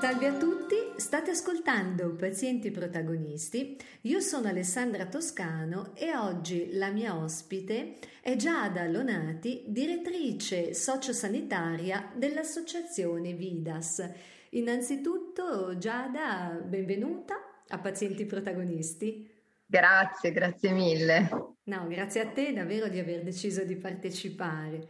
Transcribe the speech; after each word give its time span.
Salve 0.00 0.26
a 0.26 0.32
tutti, 0.36 0.74
state 0.96 1.30
ascoltando 1.30 2.16
Pazienti 2.16 2.72
Protagonisti. 2.72 3.76
Io 4.02 4.18
sono 4.18 4.48
Alessandra 4.48 5.06
Toscano 5.06 5.92
e 5.94 6.16
oggi 6.16 6.70
la 6.72 6.90
mia 6.90 7.16
ospite 7.16 7.98
è 8.20 8.34
Giada 8.34 8.88
Lonati, 8.88 9.62
direttrice 9.68 10.74
sociosanitaria 10.74 12.10
dell'associazione 12.12 13.32
Vidas. 13.34 14.04
Innanzitutto, 14.50 15.78
Giada, 15.78 16.60
benvenuta 16.60 17.36
a 17.68 17.78
Pazienti 17.78 18.26
Protagonisti. 18.26 19.30
Grazie, 19.64 20.32
grazie 20.32 20.72
mille. 20.72 21.28
No, 21.62 21.86
grazie 21.86 22.22
a 22.22 22.26
te 22.26 22.52
davvero 22.52 22.88
di 22.88 22.98
aver 22.98 23.22
deciso 23.22 23.62
di 23.62 23.76
partecipare. 23.76 24.88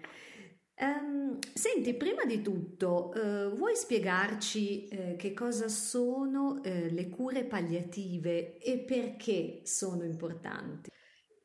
Um, 0.82 1.38
senti, 1.52 1.92
prima 1.92 2.24
di 2.24 2.40
tutto, 2.40 3.12
uh, 3.14 3.54
vuoi 3.54 3.76
spiegarci 3.76 4.88
uh, 4.90 5.16
che 5.16 5.34
cosa 5.34 5.68
sono 5.68 6.52
uh, 6.52 6.60
le 6.62 7.08
cure 7.10 7.44
palliative 7.44 8.56
e 8.56 8.78
perché 8.78 9.60
sono 9.64 10.04
importanti? 10.04 10.90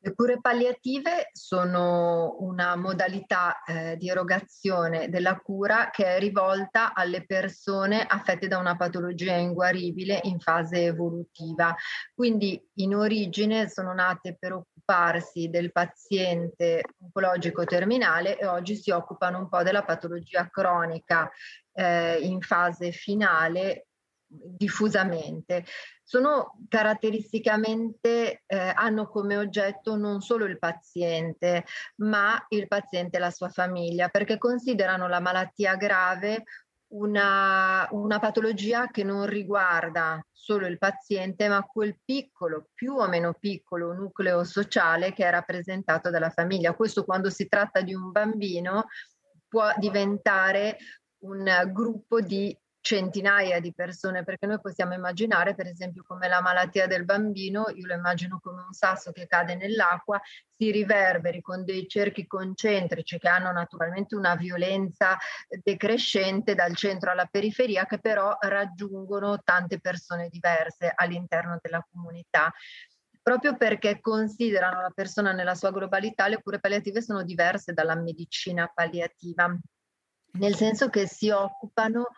Le 0.06 0.14
cure 0.14 0.40
palliative 0.40 1.30
sono 1.32 2.36
una 2.38 2.76
modalità 2.76 3.64
eh, 3.64 3.96
di 3.96 4.08
erogazione 4.08 5.08
della 5.08 5.36
cura 5.36 5.90
che 5.90 6.04
è 6.04 6.18
rivolta 6.20 6.94
alle 6.94 7.26
persone 7.26 8.06
affette 8.06 8.46
da 8.46 8.58
una 8.58 8.76
patologia 8.76 9.34
inguaribile 9.34 10.20
in 10.22 10.38
fase 10.38 10.84
evolutiva. 10.84 11.74
Quindi 12.14 12.64
in 12.74 12.94
origine 12.94 13.68
sono 13.68 13.92
nate 13.94 14.36
per 14.38 14.62
occuparsi 14.86 15.48
del 15.50 15.72
paziente 15.72 16.84
oncologico 17.02 17.64
terminale 17.64 18.38
e 18.38 18.46
oggi 18.46 18.76
si 18.76 18.92
occupano 18.92 19.38
un 19.38 19.48
po' 19.48 19.64
della 19.64 19.82
patologia 19.82 20.48
cronica 20.48 21.28
eh, 21.72 22.18
in 22.20 22.40
fase 22.40 22.92
finale 22.92 23.88
diffusamente. 24.28 25.64
Sono 26.02 26.58
caratteristicamente, 26.68 28.42
eh, 28.46 28.72
hanno 28.74 29.08
come 29.08 29.36
oggetto 29.36 29.96
non 29.96 30.20
solo 30.20 30.44
il 30.44 30.58
paziente, 30.58 31.64
ma 31.96 32.44
il 32.50 32.68
paziente 32.68 33.16
e 33.16 33.20
la 33.20 33.30
sua 33.30 33.48
famiglia, 33.48 34.08
perché 34.08 34.38
considerano 34.38 35.08
la 35.08 35.20
malattia 35.20 35.74
grave 35.74 36.44
una, 36.88 37.88
una, 37.90 38.18
patologia 38.18 38.88
che 38.88 39.02
non 39.02 39.26
riguarda 39.26 40.24
solo 40.30 40.66
il 40.66 40.78
paziente, 40.78 41.48
ma 41.48 41.62
quel 41.62 41.98
piccolo, 42.04 42.68
più 42.74 42.94
o 42.94 43.08
meno 43.08 43.34
piccolo 43.34 43.92
nucleo 43.92 44.44
sociale 44.44 45.12
che 45.12 45.26
è 45.26 45.30
rappresentato 45.30 46.10
dalla 46.10 46.30
famiglia. 46.30 46.74
Questo 46.74 47.04
quando 47.04 47.30
si 47.30 47.48
tratta 47.48 47.80
di 47.80 47.94
un 47.94 48.12
bambino 48.12 48.86
può 49.48 49.72
diventare 49.78 50.76
un 51.18 51.70
gruppo 51.72 52.20
di 52.20 52.56
centinaia 52.86 53.58
di 53.58 53.74
persone, 53.74 54.22
perché 54.22 54.46
noi 54.46 54.60
possiamo 54.60 54.94
immaginare, 54.94 55.56
per 55.56 55.66
esempio, 55.66 56.04
come 56.06 56.28
la 56.28 56.40
malattia 56.40 56.86
del 56.86 57.04
bambino, 57.04 57.64
io 57.74 57.84
lo 57.84 57.94
immagino 57.94 58.38
come 58.40 58.62
un 58.62 58.72
sasso 58.72 59.10
che 59.10 59.26
cade 59.26 59.56
nell'acqua, 59.56 60.20
si 60.56 60.70
riverberi 60.70 61.40
con 61.40 61.64
dei 61.64 61.88
cerchi 61.88 62.28
concentrici 62.28 63.18
che 63.18 63.28
hanno 63.28 63.50
naturalmente 63.50 64.14
una 64.14 64.36
violenza 64.36 65.18
decrescente 65.64 66.54
dal 66.54 66.76
centro 66.76 67.10
alla 67.10 67.26
periferia, 67.26 67.86
che 67.86 67.98
però 67.98 68.36
raggiungono 68.38 69.40
tante 69.42 69.80
persone 69.80 70.28
diverse 70.28 70.92
all'interno 70.94 71.58
della 71.60 71.84
comunità. 71.90 72.52
Proprio 73.20 73.56
perché 73.56 74.00
considerano 74.00 74.80
la 74.80 74.92
persona 74.94 75.32
nella 75.32 75.56
sua 75.56 75.72
globalità, 75.72 76.28
le 76.28 76.40
cure 76.40 76.60
palliative 76.60 77.02
sono 77.02 77.24
diverse 77.24 77.72
dalla 77.72 77.96
medicina 77.96 78.70
palliativa, 78.72 79.58
nel 80.34 80.54
senso 80.54 80.88
che 80.88 81.08
si 81.08 81.30
occupano 81.30 82.10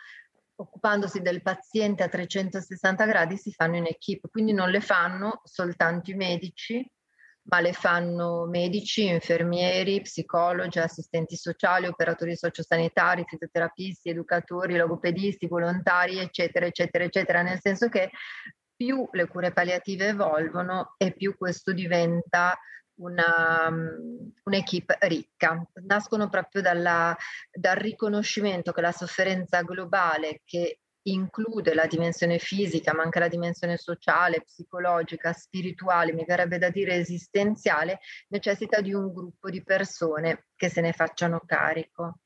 occupandosi 0.60 1.20
del 1.20 1.42
paziente 1.42 2.02
a 2.02 2.08
360 2.08 3.04
gradi 3.06 3.36
si 3.36 3.52
fanno 3.52 3.76
in 3.76 3.86
equip, 3.86 4.28
quindi 4.30 4.52
non 4.52 4.70
le 4.70 4.80
fanno 4.80 5.40
soltanto 5.44 6.10
i 6.10 6.14
medici, 6.14 6.84
ma 7.50 7.60
le 7.60 7.72
fanno 7.72 8.44
medici, 8.46 9.06
infermieri, 9.06 10.02
psicologi, 10.02 10.78
assistenti 10.78 11.36
sociali, 11.36 11.86
operatori 11.86 12.36
sociosanitari, 12.36 13.24
fisioterapisti, 13.26 14.10
educatori, 14.10 14.76
logopedisti, 14.76 15.46
volontari, 15.46 16.18
eccetera, 16.18 16.66
eccetera, 16.66 17.04
eccetera, 17.04 17.42
nel 17.42 17.60
senso 17.60 17.88
che 17.88 18.10
più 18.76 19.08
le 19.12 19.26
cure 19.26 19.52
palliative 19.52 20.08
evolvono 20.08 20.94
e 20.98 21.12
più 21.12 21.36
questo 21.36 21.72
diventa 21.72 22.56
una, 22.98 23.68
un'equipe 24.44 24.98
ricca. 25.02 25.62
Nascono 25.86 26.28
proprio 26.28 26.62
dalla, 26.62 27.16
dal 27.50 27.76
riconoscimento 27.76 28.72
che 28.72 28.80
la 28.80 28.92
sofferenza 28.92 29.62
globale, 29.62 30.42
che 30.44 30.80
include 31.02 31.74
la 31.74 31.86
dimensione 31.86 32.38
fisica, 32.38 32.94
ma 32.94 33.02
anche 33.02 33.18
la 33.18 33.28
dimensione 33.28 33.76
sociale, 33.76 34.42
psicologica, 34.42 35.32
spirituale, 35.32 36.12
mi 36.12 36.24
verrebbe 36.24 36.58
da 36.58 36.70
dire 36.70 36.96
esistenziale, 36.96 38.00
necessita 38.28 38.80
di 38.80 38.92
un 38.92 39.12
gruppo 39.12 39.50
di 39.50 39.62
persone 39.62 40.46
che 40.56 40.68
se 40.68 40.80
ne 40.80 40.92
facciano 40.92 41.40
carico. 41.46 42.20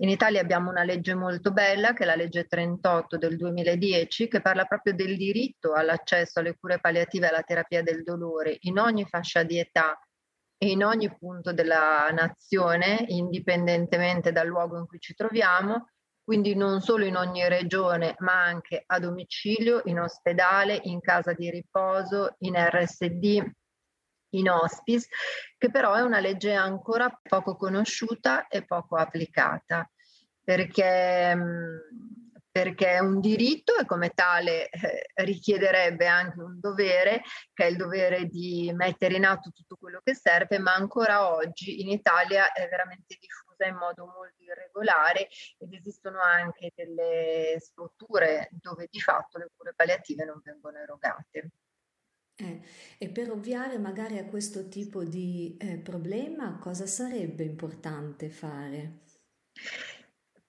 In 0.00 0.10
Italia 0.10 0.42
abbiamo 0.42 0.68
una 0.68 0.84
legge 0.84 1.14
molto 1.14 1.52
bella, 1.52 1.94
che 1.94 2.02
è 2.02 2.06
la 2.06 2.16
legge 2.16 2.44
38 2.44 3.16
del 3.16 3.36
2010, 3.36 4.28
che 4.28 4.42
parla 4.42 4.66
proprio 4.66 4.94
del 4.94 5.16
diritto 5.16 5.72
all'accesso 5.72 6.40
alle 6.40 6.54
cure 6.54 6.80
palliative 6.80 7.24
e 7.24 7.28
alla 7.30 7.42
terapia 7.42 7.82
del 7.82 8.02
dolore 8.02 8.58
in 8.60 8.78
ogni 8.78 9.06
fascia 9.06 9.42
di 9.42 9.58
età 9.58 9.98
in 10.58 10.84
ogni 10.84 11.14
punto 11.14 11.52
della 11.52 12.08
nazione, 12.12 13.04
indipendentemente 13.08 14.32
dal 14.32 14.46
luogo 14.46 14.78
in 14.78 14.86
cui 14.86 14.98
ci 14.98 15.14
troviamo, 15.14 15.90
quindi 16.22 16.56
non 16.56 16.80
solo 16.80 17.04
in 17.04 17.16
ogni 17.16 17.46
regione, 17.48 18.16
ma 18.18 18.42
anche 18.42 18.82
a 18.84 18.98
domicilio, 18.98 19.82
in 19.84 20.00
ospedale, 20.00 20.80
in 20.84 21.00
casa 21.00 21.32
di 21.32 21.50
riposo, 21.50 22.34
in 22.38 22.54
RSD, 22.56 23.44
in 24.30 24.50
hospice, 24.50 25.08
che 25.56 25.70
però 25.70 25.94
è 25.94 26.00
una 26.00 26.18
legge 26.18 26.52
ancora 26.52 27.08
poco 27.22 27.54
conosciuta 27.56 28.48
e 28.48 28.64
poco 28.64 28.96
applicata, 28.96 29.88
perché 30.42 31.36
perché 32.56 32.92
è 32.92 32.98
un 33.00 33.20
diritto 33.20 33.76
e 33.76 33.84
come 33.84 34.12
tale 34.14 34.70
eh, 34.70 35.10
richiederebbe 35.16 36.06
anche 36.06 36.40
un 36.40 36.58
dovere, 36.58 37.20
che 37.52 37.64
è 37.64 37.66
il 37.66 37.76
dovere 37.76 38.28
di 38.28 38.72
mettere 38.74 39.16
in 39.16 39.26
atto 39.26 39.50
tutto 39.50 39.76
quello 39.76 40.00
che 40.02 40.14
serve, 40.14 40.58
ma 40.58 40.72
ancora 40.72 41.34
oggi 41.34 41.82
in 41.82 41.90
Italia 41.90 42.52
è 42.52 42.66
veramente 42.66 43.18
diffusa 43.20 43.66
in 43.66 43.76
modo 43.76 44.06
molto 44.06 44.42
irregolare 44.42 45.28
ed 45.58 45.74
esistono 45.74 46.18
anche 46.18 46.72
delle 46.74 47.56
strutture 47.58 48.48
dove 48.52 48.88
di 48.90 49.00
fatto 49.00 49.36
le 49.36 49.50
cure 49.54 49.74
palliative 49.76 50.24
non 50.24 50.40
vengono 50.42 50.78
erogate. 50.78 51.50
Eh, 52.36 52.62
e 52.96 53.08
per 53.10 53.32
ovviare 53.32 53.76
magari 53.76 54.16
a 54.16 54.24
questo 54.24 54.68
tipo 54.68 55.04
di 55.04 55.58
eh, 55.60 55.76
problema, 55.76 56.56
cosa 56.58 56.86
sarebbe 56.86 57.44
importante 57.44 58.30
fare? 58.30 59.00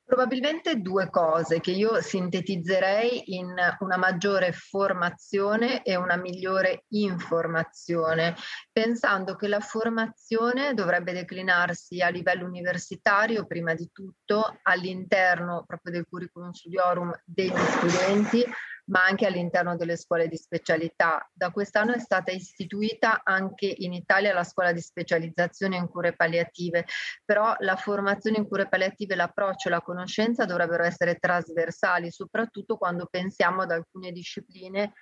Probabilmente 0.07 0.79
due 0.79 1.09
cose 1.09 1.59
che 1.59 1.71
io 1.71 1.99
sintetizzerei 1.99 3.35
in 3.35 3.53
una 3.79 3.97
maggiore 3.97 4.53
formazione 4.53 5.83
e 5.83 5.97
una 5.97 6.15
migliore 6.15 6.85
informazione, 6.91 8.33
pensando 8.71 9.35
che 9.35 9.49
la 9.49 9.59
formazione 9.59 10.73
dovrebbe 10.73 11.11
declinarsi 11.11 11.99
a 11.99 12.07
livello 12.07 12.45
universitario 12.45 13.45
prima 13.45 13.73
di 13.73 13.89
tutto 13.91 14.59
all'interno 14.61 15.65
proprio 15.67 15.91
del 15.91 16.07
curriculum 16.09 16.51
studiorum 16.51 17.11
degli 17.25 17.51
studenti, 17.57 18.45
ma 18.89 19.05
anche 19.05 19.25
all'interno 19.25 19.75
delle 19.75 19.97
scuole 19.97 20.27
di 20.27 20.37
specialità. 20.37 21.29
Da 21.33 21.51
quest'anno 21.51 21.93
è 21.93 21.99
stata 21.99 22.31
istituita 22.31 23.21
anche 23.23 23.73
in 23.77 23.93
Italia 23.93 24.33
la 24.33 24.43
scuola 24.43 24.71
di 24.71 24.81
specializzazione 24.81 25.77
in 25.77 25.87
cure 25.87 26.15
palliative, 26.15 26.85
però 27.25 27.55
la 27.59 27.75
formazione 27.75 28.37
in 28.37 28.47
cure 28.47 28.67
palliative, 28.67 29.15
l'approccio 29.15 29.67
e 29.67 29.71
la 29.71 29.81
conoscenza 29.81 30.45
dovrebbero 30.45 30.83
essere 30.83 31.15
trasversali, 31.15 32.11
soprattutto 32.11 32.77
quando 32.77 33.07
pensiamo 33.09 33.61
ad 33.63 33.71
alcune 33.71 34.11
discipline 34.11 34.93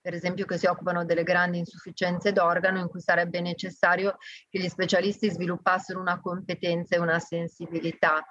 per 0.00 0.14
esempio 0.14 0.46
che 0.46 0.56
si 0.56 0.66
occupano 0.66 1.04
delle 1.04 1.22
grandi 1.22 1.58
insufficienze 1.58 2.32
d'organo 2.32 2.78
in 2.78 2.88
cui 2.88 3.00
sarebbe 3.00 3.40
necessario 3.40 4.16
che 4.48 4.58
gli 4.58 4.68
specialisti 4.68 5.28
sviluppassero 5.28 6.00
una 6.00 6.20
competenza 6.20 6.96
e 6.96 7.00
una 7.00 7.18
sensibilità. 7.18 8.24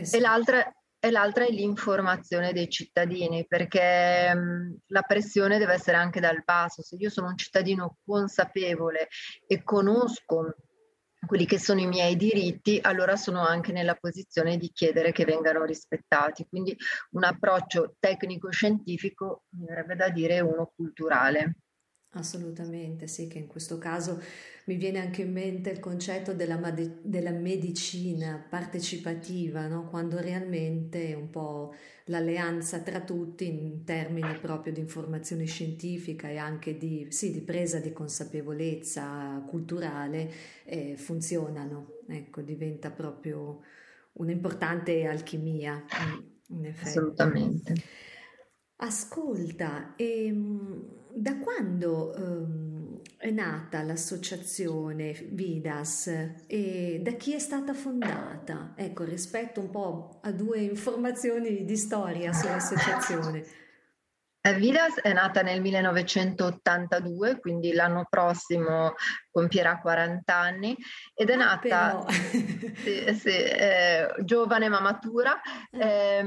Sì. 0.00 0.16
E 0.16 0.20
l'altra 0.20 0.70
e 1.08 1.10
l'altra 1.10 1.44
è 1.46 1.50
l'informazione 1.50 2.52
dei 2.52 2.68
cittadini, 2.68 3.46
perché 3.46 4.34
mh, 4.34 4.76
la 4.88 5.02
pressione 5.02 5.58
deve 5.58 5.74
essere 5.74 5.96
anche 5.96 6.20
dal 6.20 6.42
basso. 6.44 6.82
Se 6.82 6.96
io 6.96 7.10
sono 7.10 7.28
un 7.28 7.36
cittadino 7.36 7.98
consapevole 8.04 9.08
e 9.46 9.62
conosco 9.62 10.54
quelli 11.26 11.46
che 11.46 11.58
sono 11.58 11.80
i 11.80 11.86
miei 11.86 12.16
diritti, 12.16 12.78
allora 12.80 13.16
sono 13.16 13.44
anche 13.44 13.72
nella 13.72 13.96
posizione 13.96 14.56
di 14.56 14.70
chiedere 14.72 15.12
che 15.12 15.24
vengano 15.24 15.64
rispettati. 15.64 16.46
Quindi 16.48 16.76
un 17.10 17.24
approccio 17.24 17.96
tecnico-scientifico 17.98 19.44
mi 19.56 19.66
verrebbe 19.66 19.96
da 19.96 20.10
dire 20.10 20.40
uno 20.40 20.72
culturale. 20.74 21.56
Assolutamente, 22.12 23.06
sì, 23.06 23.28
che 23.28 23.36
in 23.36 23.46
questo 23.46 23.76
caso 23.76 24.18
mi 24.64 24.76
viene 24.76 24.98
anche 24.98 25.22
in 25.22 25.32
mente 25.32 25.68
il 25.68 25.78
concetto 25.78 26.32
della, 26.32 26.56
della 27.02 27.32
medicina 27.32 28.42
partecipativa, 28.48 29.66
no? 29.66 29.88
quando 29.90 30.18
realmente 30.18 31.08
è 31.08 31.14
un 31.14 31.28
po' 31.28 31.74
l'alleanza 32.06 32.80
tra 32.80 33.02
tutti 33.02 33.46
in 33.46 33.84
termini 33.84 34.38
proprio 34.40 34.72
di 34.72 34.80
informazione 34.80 35.44
scientifica 35.44 36.30
e 36.30 36.38
anche 36.38 36.78
di, 36.78 37.08
sì, 37.10 37.30
di 37.30 37.42
presa 37.42 37.78
di 37.78 37.92
consapevolezza 37.92 39.44
culturale 39.46 40.32
eh, 40.64 40.96
funzionano, 40.96 41.98
ecco, 42.08 42.40
diventa 42.40 42.90
proprio 42.90 43.60
un'importante 44.12 45.04
alchimia. 45.04 45.84
In 46.50 46.64
effetti. 46.64 46.88
Assolutamente. 46.88 47.74
Ascolta, 48.80 49.94
ehm, 49.96 51.08
da 51.12 51.36
quando 51.38 52.14
ehm, 52.14 53.00
è 53.16 53.30
nata 53.30 53.82
l'associazione 53.82 55.12
Vidas 55.30 56.06
e 56.46 57.00
da 57.02 57.10
chi 57.12 57.34
è 57.34 57.40
stata 57.40 57.74
fondata? 57.74 58.74
Ecco, 58.76 59.02
rispetto 59.02 59.58
un 59.58 59.70
po' 59.70 60.20
a 60.22 60.30
due 60.30 60.60
informazioni 60.60 61.64
di 61.64 61.76
storia 61.76 62.32
sull'associazione. 62.32 63.44
Eh, 64.40 64.54
Vidas 64.54 65.00
è 65.00 65.12
nata 65.12 65.42
nel 65.42 65.60
1982, 65.60 67.40
quindi 67.40 67.72
l'anno 67.72 68.06
prossimo 68.08 68.94
compierà 69.30 69.78
40 69.80 70.34
anni 70.34 70.76
ed 71.14 71.30
è 71.30 71.34
ah, 71.34 71.36
nata 71.36 72.04
sì, 72.08 73.14
sì, 73.14 73.28
eh, 73.28 74.14
giovane 74.24 74.68
ma 74.68 74.80
matura, 74.80 75.40
eh, 75.70 76.24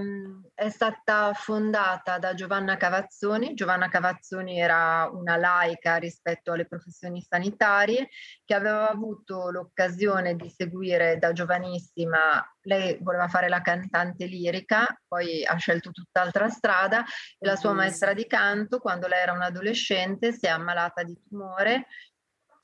è 0.54 0.70
stata 0.70 1.34
fondata 1.34 2.18
da 2.18 2.34
Giovanna 2.34 2.78
Cavazzoni. 2.78 3.54
Giovanna 3.54 3.90
Cavazzoni 3.90 4.60
era 4.60 5.10
una 5.12 5.36
laica 5.38 5.98
rispetto 5.98 6.52
alle 6.52 6.68
professioni 6.68 7.22
sanitarie 7.22 8.10
che 8.46 8.54
aveva 8.54 8.90
avuto 8.90 9.50
l'occasione 9.50 10.36
di 10.36 10.50
seguire 10.50 11.18
da 11.18 11.32
giovanissima, 11.32 12.46
lei 12.64 12.98
voleva 13.02 13.28
fare 13.28 13.50
la 13.50 13.62
cantante 13.62 14.26
lirica, 14.26 14.86
poi 15.08 15.44
ha 15.46 15.56
scelto 15.56 15.92
tutt'altra 15.92 16.50
strada 16.50 17.04
e 17.40 17.46
la 17.46 17.56
sua 17.56 17.74
maestra 17.74 18.14
di 18.14 18.28
canto 18.28 18.80
quando 18.80 19.08
lei 19.08 19.22
era 19.22 19.34
un'adolescente 19.34 20.34
si 20.34 20.46
è 20.46 20.50
ammalata 20.50 21.04
di 21.04 21.18
tumore 21.28 21.88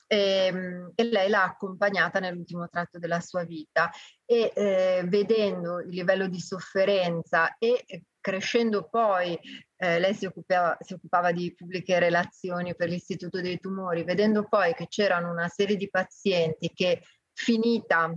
e, 0.08 0.46
ehm, 0.46 0.92
e, 0.94 1.04
lei 1.04 1.28
l'ha 1.28 1.44
accompagnata 1.44 2.18
nell'ultimo 2.18 2.68
tratto 2.68 2.98
della 2.98 3.20
sua 3.20 3.44
vita. 3.44 3.90
E 4.24 4.52
eh, 4.54 5.04
vedendo 5.06 5.80
il 5.80 5.90
livello 5.90 6.26
di 6.28 6.40
sofferenza 6.40 7.56
e 7.58 7.84
eh, 7.86 8.02
crescendo 8.20 8.88
poi, 8.88 9.38
eh, 9.76 9.98
lei 10.00 10.14
si 10.14 10.26
occupava, 10.26 10.76
si 10.80 10.94
occupava 10.94 11.30
di 11.32 11.54
pubbliche 11.54 11.98
relazioni 11.98 12.74
per 12.74 12.88
l'Istituto 12.88 13.40
dei 13.40 13.60
Tumori, 13.60 14.02
vedendo 14.02 14.46
poi 14.48 14.74
che 14.74 14.88
c'erano 14.88 15.30
una 15.30 15.48
serie 15.48 15.76
di 15.76 15.88
pazienti 15.88 16.72
che 16.74 17.02
finita 17.32 18.12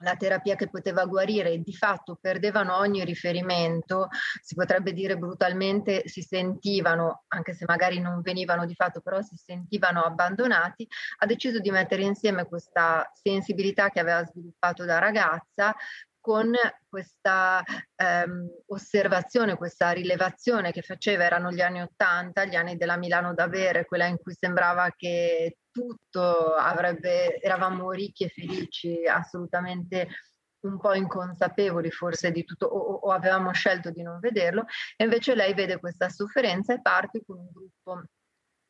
la 0.00 0.14
terapia 0.16 0.54
che 0.54 0.68
poteva 0.68 1.04
guarire 1.04 1.50
e 1.50 1.62
di 1.62 1.74
fatto 1.74 2.18
perdevano 2.20 2.76
ogni 2.76 3.04
riferimento, 3.04 4.08
si 4.42 4.54
potrebbe 4.54 4.92
dire 4.92 5.16
brutalmente 5.16 6.06
si 6.06 6.22
sentivano, 6.22 7.24
anche 7.28 7.54
se 7.54 7.64
magari 7.66 8.00
non 8.00 8.20
venivano 8.20 8.66
di 8.66 8.74
fatto, 8.74 9.00
però 9.00 9.20
si 9.22 9.36
sentivano 9.36 10.02
abbandonati, 10.02 10.86
ha 11.18 11.26
deciso 11.26 11.58
di 11.58 11.70
mettere 11.70 12.02
insieme 12.02 12.46
questa 12.46 13.10
sensibilità 13.14 13.90
che 13.90 14.00
aveva 14.00 14.24
sviluppato 14.24 14.84
da 14.84 14.98
ragazza 14.98 15.74
con 16.20 16.52
questa 16.88 17.62
ehm, 17.94 18.48
osservazione, 18.66 19.56
questa 19.56 19.90
rilevazione 19.90 20.72
che 20.72 20.82
faceva, 20.82 21.24
erano 21.24 21.50
gli 21.50 21.60
anni 21.60 21.82
Ottanta, 21.82 22.44
gli 22.44 22.54
anni 22.54 22.76
della 22.76 22.96
Milano 22.96 23.34
da 23.34 23.48
bere, 23.48 23.86
quella 23.86 24.06
in 24.06 24.18
cui 24.18 24.34
sembrava 24.34 24.92
che 24.96 25.58
tutto 25.70 26.54
avrebbe, 26.54 27.40
eravamo 27.40 27.90
ricchi 27.92 28.24
e 28.24 28.28
felici, 28.28 29.06
assolutamente 29.06 30.08
un 30.60 30.78
po' 30.78 30.94
inconsapevoli 30.94 31.90
forse 31.90 32.32
di 32.32 32.44
tutto 32.44 32.66
o, 32.66 32.94
o 32.94 33.10
avevamo 33.12 33.52
scelto 33.52 33.90
di 33.90 34.02
non 34.02 34.18
vederlo 34.18 34.64
e 34.96 35.04
invece 35.04 35.36
lei 35.36 35.54
vede 35.54 35.78
questa 35.78 36.08
sofferenza 36.08 36.74
e 36.74 36.80
parte 36.80 37.22
con 37.24 37.38
un 37.38 37.48
gruppo 37.52 38.02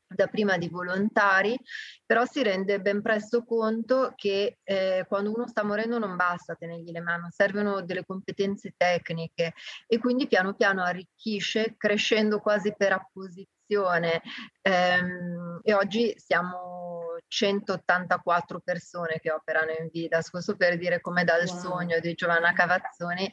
da 0.09 0.27
prima 0.27 0.57
di 0.57 0.69
volontari, 0.69 1.59
però 2.05 2.25
si 2.25 2.43
rende 2.43 2.81
ben 2.81 3.03
presto 3.03 3.45
conto 3.45 4.13
che 4.17 4.59
eh, 4.63 5.05
quando 5.07 5.33
uno 5.33 5.47
sta 5.47 5.63
morendo 5.63 5.99
non 5.99 6.17
basta 6.17 6.55
tenergli 6.55 6.91
le 6.91 7.01
mani, 7.01 7.27
servono 7.31 7.83
delle 7.83 8.05
competenze 8.05 8.73
tecniche 8.77 9.53
e 9.87 9.99
quindi 9.99 10.27
piano 10.27 10.55
piano 10.55 10.83
arricchisce 10.83 11.75
crescendo 11.77 12.41
quasi 12.41 12.75
per 12.77 12.93
apposizione. 12.93 14.23
Ehm, 14.63 15.61
e 15.63 15.75
oggi 15.75 16.15
siamo 16.17 16.98
184 17.29 18.61
persone 18.61 19.21
che 19.21 19.31
operano 19.31 19.71
in 19.79 19.89
Vidas, 19.93 20.31
questo 20.31 20.57
per 20.57 20.79
dire 20.79 21.01
come 21.01 21.25
dal 21.25 21.47
wow. 21.47 21.59
sogno 21.59 22.01
di 22.01 22.15
Giovanna 22.15 22.53
Cavazzoni, 22.53 23.31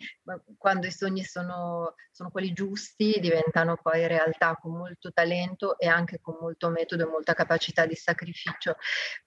quando 0.57 0.87
i 0.87 0.91
sogni 0.91 1.23
sono, 1.23 1.95
sono 2.11 2.29
quelli 2.29 2.53
giusti 2.53 3.17
diventano 3.19 3.77
poi 3.81 4.05
realtà 4.07 4.55
con 4.55 4.73
molto 4.73 5.11
talento 5.11 5.79
e 5.79 5.87
anche 5.87 6.19
con 6.21 6.37
molto 6.39 6.69
metodo 6.69 7.03
e 7.03 7.09
molta 7.09 7.33
capacità 7.33 7.85
di 7.85 7.95
sacrificio. 7.95 8.75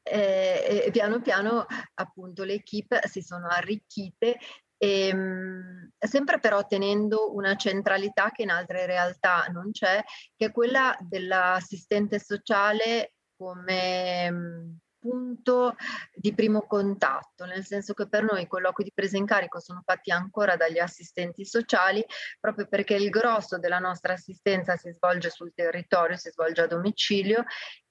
E, 0.03 0.83
e 0.87 0.91
piano 0.91 1.21
piano 1.21 1.67
appunto 1.95 2.45
le 2.45 2.55
equip 2.55 3.05
si 3.07 3.23
sono 3.23 3.49
arricchite 3.49 4.39
e, 4.79 5.09
ehm, 5.09 5.91
sempre 5.99 6.39
però 6.39 6.65
tenendo 6.67 7.35
una 7.35 7.57
centralità 7.57 8.31
che 8.31 8.43
in 8.43 8.51
altre 8.51 8.87
realtà 8.87 9.47
non 9.51 9.73
c'è, 9.73 10.03
che 10.37 10.47
è 10.47 10.53
quella 10.53 10.97
dell'assistente 11.01 12.21
sociale 12.21 13.15
come 13.39 14.31
mm, 14.31 14.71
punto 14.99 15.77
di 16.13 16.35
primo 16.35 16.63
contatto, 16.63 17.45
nel 17.45 17.65
senso 17.65 17.95
che 17.95 18.09
per 18.09 18.25
noi 18.25 18.43
i 18.43 18.47
colloqui 18.47 18.85
di 18.85 18.93
presa 18.93 19.17
in 19.17 19.27
carico 19.27 19.61
sono 19.61 19.83
fatti 19.85 20.11
ancora 20.11 20.57
dagli 20.57 20.79
assistenti 20.79 21.45
sociali, 21.45 22.05
proprio 22.41 22.67
perché 22.67 22.95
il 22.95 23.09
grosso 23.09 23.59
della 23.59 23.79
nostra 23.79 24.15
assistenza 24.15 24.77
si 24.77 24.91
svolge 24.91 25.31
sul 25.31 25.53
territorio, 25.55 26.17
si 26.17 26.31
svolge 26.31 26.63
a 26.63 26.67
domicilio 26.67 27.45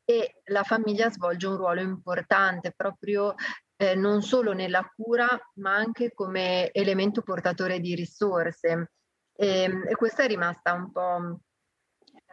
e 0.03 0.41
la 0.45 0.63
famiglia 0.63 1.09
svolge 1.09 1.47
un 1.47 1.57
ruolo 1.57 1.81
importante 1.81 2.73
proprio 2.75 3.33
eh, 3.77 3.95
non 3.95 4.21
solo 4.21 4.53
nella 4.53 4.83
cura, 4.95 5.27
ma 5.55 5.75
anche 5.75 6.13
come 6.13 6.71
elemento 6.71 7.21
portatore 7.21 7.79
di 7.79 7.95
risorse. 7.95 8.91
E, 9.33 9.47
ehm, 9.63 9.87
e 9.87 9.95
questa 9.95 10.23
è 10.23 10.27
rimasta 10.27 10.73
un 10.73 10.91
po' 10.91 11.39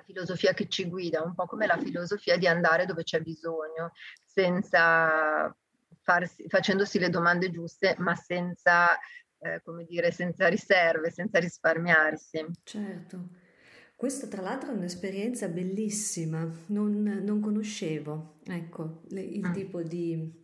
filosofia 0.05 0.53
che 0.53 0.69
ci 0.69 0.85
guida, 0.85 1.23
un 1.23 1.35
po' 1.35 1.47
come 1.47 1.67
la 1.67 1.79
filosofia 1.79 2.37
di 2.37 2.47
andare 2.47 2.87
dove 2.87 3.03
c'è 3.03 3.21
bisogno, 3.21 3.93
senza 4.25 5.55
farsi, 6.03 6.45
facendosi 6.49 6.99
le 6.99 7.11
domande 7.11 7.51
giuste, 7.51 7.95
ma 7.99 8.15
senza, 8.15 8.99
eh, 9.39 9.61
come 9.65 9.85
dire, 9.85 10.11
senza 10.11 10.49
riserve, 10.49 11.11
senza 11.11 11.39
risparmiarsi. 11.39 12.45
Certo. 12.63 13.43
Questa 13.97 14.27
tra 14.27 14.43
l'altro 14.43 14.71
è 14.71 14.75
un'esperienza 14.75 15.49
bellissima, 15.49 16.47
non, 16.67 17.03
non 17.23 17.41
conoscevo 17.41 18.35
ecco, 18.45 19.03
le, 19.09 19.21
il 19.21 19.49
mm. 19.49 19.53
tipo 19.53 19.83
di 19.83 20.44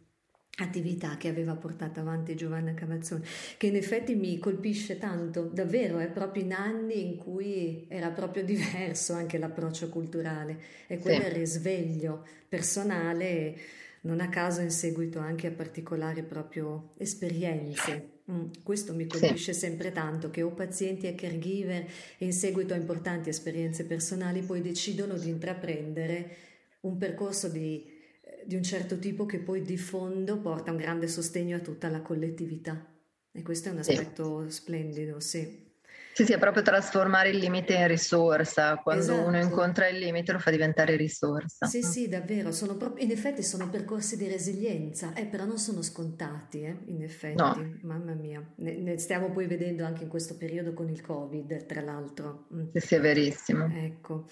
attività 0.62 1.16
che 1.16 1.28
aveva 1.28 1.54
portato 1.54 2.00
avanti 2.00 2.34
Giovanna 2.34 2.74
Cavazzoni, 2.74 3.24
che 3.56 3.66
in 3.66 3.76
effetti 3.76 4.14
mi 4.14 4.38
colpisce 4.38 4.98
tanto, 4.98 5.42
davvero, 5.42 5.98
è 5.98 6.08
proprio 6.08 6.42
in 6.42 6.52
anni 6.52 7.04
in 7.04 7.16
cui 7.16 7.86
era 7.88 8.10
proprio 8.10 8.44
diverso 8.44 9.12
anche 9.12 9.38
l'approccio 9.38 9.88
culturale 9.88 10.58
e 10.86 10.98
quello 10.98 11.24
sì. 11.24 11.32
risveglio 11.32 12.26
personale, 12.48 13.56
non 14.02 14.20
a 14.20 14.28
caso 14.28 14.60
in 14.60 14.70
seguito 14.70 15.18
anche 15.18 15.48
a 15.48 15.52
particolari 15.52 16.22
proprio 16.22 16.92
esperienze. 16.96 18.18
Mm, 18.30 18.46
questo 18.62 18.94
mi 18.94 19.06
colpisce 19.06 19.52
sì. 19.52 19.58
sempre 19.58 19.92
tanto, 19.92 20.30
che 20.30 20.42
o 20.42 20.50
pazienti 20.50 21.06
e 21.06 21.14
caregiver 21.14 21.84
in 22.18 22.32
seguito 22.32 22.74
a 22.74 22.76
importanti 22.76 23.28
esperienze 23.28 23.84
personali 23.84 24.42
poi 24.42 24.60
decidono 24.60 25.16
di 25.16 25.28
intraprendere 25.28 26.36
un 26.80 26.96
percorso 26.96 27.48
di 27.48 27.98
di 28.44 28.56
un 28.56 28.62
certo 28.62 28.98
tipo 28.98 29.26
che 29.26 29.38
poi 29.38 29.62
di 29.62 29.76
fondo 29.76 30.38
porta 30.38 30.70
un 30.70 30.76
grande 30.76 31.08
sostegno 31.08 31.56
a 31.56 31.60
tutta 31.60 31.88
la 31.88 32.00
collettività. 32.00 32.84
E 33.32 33.42
questo 33.42 33.68
è 33.68 33.72
un 33.72 33.78
aspetto 33.78 34.48
sì. 34.48 34.56
splendido, 34.56 35.20
sì. 35.20 35.68
Sì, 36.12 36.24
sì, 36.24 36.32
è 36.32 36.38
proprio 36.38 36.62
trasformare 36.62 37.30
il 37.30 37.38
limite 37.38 37.74
in 37.74 37.86
risorsa. 37.86 38.76
Quando 38.76 39.02
esatto. 39.04 39.26
uno 39.26 39.38
incontra 39.38 39.88
il 39.88 39.98
limite 39.98 40.32
lo 40.32 40.38
fa 40.38 40.50
diventare 40.50 40.96
risorsa. 40.96 41.66
Sì, 41.66 41.82
sì, 41.82 42.08
davvero. 42.08 42.50
Sono 42.52 42.76
proprio, 42.76 43.04
in 43.04 43.12
effetti 43.12 43.42
sono 43.42 43.70
percorsi 43.70 44.16
di 44.16 44.26
resilienza, 44.26 45.14
eh, 45.14 45.24
però 45.24 45.44
non 45.44 45.58
sono 45.58 45.82
scontati, 45.82 46.62
eh, 46.62 46.76
in 46.86 47.02
effetti. 47.02 47.36
No. 47.36 47.78
Mamma 47.82 48.14
mia. 48.14 48.44
Ne, 48.56 48.76
ne, 48.76 48.98
stiamo 48.98 49.30
poi 49.30 49.46
vedendo 49.46 49.84
anche 49.84 50.02
in 50.02 50.08
questo 50.08 50.36
periodo 50.36 50.74
con 50.74 50.90
il 50.90 51.00
Covid, 51.00 51.64
tra 51.66 51.80
l'altro. 51.80 52.48
Mm. 52.54 52.68
Sì, 52.74 52.80
sì, 52.80 52.94
è 52.96 53.00
verissimo. 53.00 53.70
Ecco. 53.72 54.26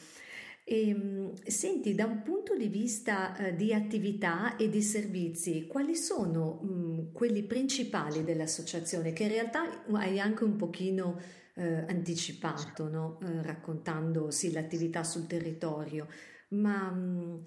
E, 0.70 0.88
ehm, 0.90 1.32
senti, 1.46 1.94
da 1.94 2.04
un 2.04 2.22
punto 2.22 2.54
di 2.54 2.68
vista 2.68 3.34
eh, 3.36 3.56
di 3.56 3.72
attività 3.72 4.56
e 4.56 4.68
di 4.68 4.82
servizi, 4.82 5.66
quali 5.66 5.96
sono 5.96 6.60
mh, 6.62 7.12
quelli 7.12 7.42
principali 7.44 8.22
dell'associazione 8.22 9.14
che 9.14 9.22
in 9.22 9.30
realtà 9.30 9.84
hai 9.92 10.20
anche 10.20 10.44
un 10.44 10.56
pochino 10.56 11.18
eh, 11.54 11.86
anticipato, 11.88 12.88
no? 12.88 13.18
eh, 13.22 13.42
raccontando 13.42 14.30
sì, 14.30 14.52
l'attività 14.52 15.04
sul 15.04 15.26
territorio, 15.26 16.06
ma 16.50 16.90
mh, 16.90 17.44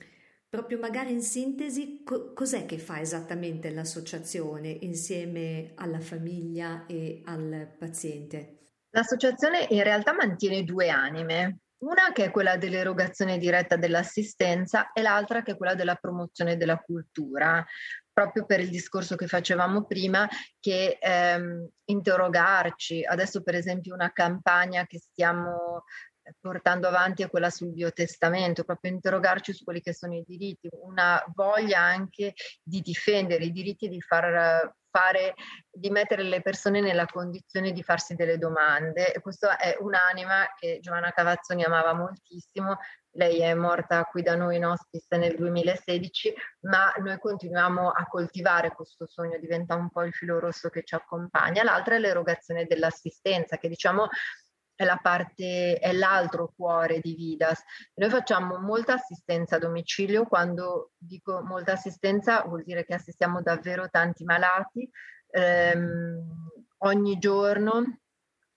proprio 0.49 0.79
magari 0.79 1.11
in 1.11 1.21
sintesi, 1.21 2.01
co- 2.03 2.33
cos'è 2.33 2.65
che 2.65 2.79
fa 2.79 2.99
esattamente 2.99 3.69
l'associazione 3.69 4.69
insieme 4.81 5.73
alla 5.75 5.99
famiglia 5.99 6.87
e 6.87 7.21
al 7.25 7.75
paziente? 7.77 8.57
L'associazione 8.89 9.67
in 9.69 9.83
realtà 9.83 10.11
mantiene 10.13 10.63
due 10.63 10.89
anime. 10.89 11.59
Una 11.81 12.11
che 12.13 12.25
è 12.25 12.31
quella 12.31 12.57
dell'erogazione 12.57 13.37
diretta 13.37 13.75
dell'assistenza 13.75 14.91
e 14.91 15.01
l'altra 15.01 15.41
che 15.41 15.53
è 15.53 15.57
quella 15.57 15.73
della 15.73 15.95
promozione 15.95 16.55
della 16.55 16.77
cultura 16.77 17.65
proprio 18.13 18.45
per 18.45 18.59
il 18.59 18.69
discorso 18.69 19.15
che 19.15 19.25
facevamo 19.25 19.85
prima, 19.85 20.27
che 20.59 20.97
ehm, 21.01 21.67
interrogarci. 21.85 23.03
Adesso, 23.03 23.41
per 23.41 23.55
esempio, 23.55 23.93
una 23.93 24.11
campagna 24.11 24.85
che 24.85 24.99
stiamo 24.99 25.85
portando 26.39 26.87
avanti 26.87 27.23
è 27.23 27.29
quella 27.29 27.49
sul 27.49 27.71
biotestamento, 27.71 28.63
proprio 28.63 28.91
interrogarci 28.91 29.53
su 29.53 29.63
quelli 29.63 29.81
che 29.81 29.93
sono 29.93 30.13
i 30.13 30.23
diritti, 30.25 30.69
una 30.83 31.23
voglia 31.33 31.79
anche 31.79 32.33
di 32.61 32.81
difendere 32.81 33.45
i 33.45 33.51
diritti, 33.51 33.89
di 33.89 34.01
far 34.01 34.75
fare, 34.91 35.33
di 35.71 35.89
mettere 35.89 36.21
le 36.21 36.41
persone 36.41 36.81
nella 36.81 37.05
condizione 37.05 37.71
di 37.71 37.81
farsi 37.81 38.13
delle 38.13 38.37
domande. 38.37 39.13
Questa 39.21 39.57
è 39.57 39.77
un'anima 39.79 40.53
che 40.59 40.79
Giovanna 40.81 41.11
Cavazzoni 41.11 41.63
amava 41.63 41.93
moltissimo. 41.93 42.77
Lei 43.13 43.41
è 43.41 43.53
morta 43.53 44.03
qui 44.03 44.21
da 44.21 44.35
noi 44.35 44.57
in 44.57 44.65
hospice 44.65 45.17
nel 45.17 45.35
2016, 45.35 46.33
ma 46.61 46.93
noi 46.97 47.17
continuiamo 47.17 47.89
a 47.89 48.05
coltivare 48.05 48.71
questo 48.71 49.05
sogno, 49.07 49.37
diventa 49.39 49.75
un 49.75 49.89
po' 49.89 50.03
il 50.03 50.13
filo 50.13 50.39
rosso 50.39 50.69
che 50.69 50.83
ci 50.83 50.95
accompagna. 50.95 51.63
L'altra 51.63 51.95
è 51.95 51.99
l'erogazione 51.99 52.65
dell'assistenza, 52.65 53.57
che 53.57 53.67
diciamo 53.67 54.07
è 54.81 54.83
la 54.83 54.97
parte, 54.99 55.77
è 55.77 55.93
l'altro 55.93 56.53
cuore 56.55 56.99
di 57.01 57.13
Vidas. 57.13 57.61
Noi 57.95 58.09
facciamo 58.09 58.57
molta 58.57 58.93
assistenza 58.93 59.57
a 59.57 59.59
domicilio, 59.59 60.25
quando 60.25 60.93
dico 60.97 61.43
molta 61.43 61.73
assistenza 61.73 62.41
vuol 62.41 62.63
dire 62.63 62.83
che 62.83 62.95
assistiamo 62.95 63.43
davvero 63.43 63.89
tanti 63.91 64.23
malati. 64.23 64.89
Ehm, 65.29 66.51
ogni 66.79 67.19
giorno 67.19 67.99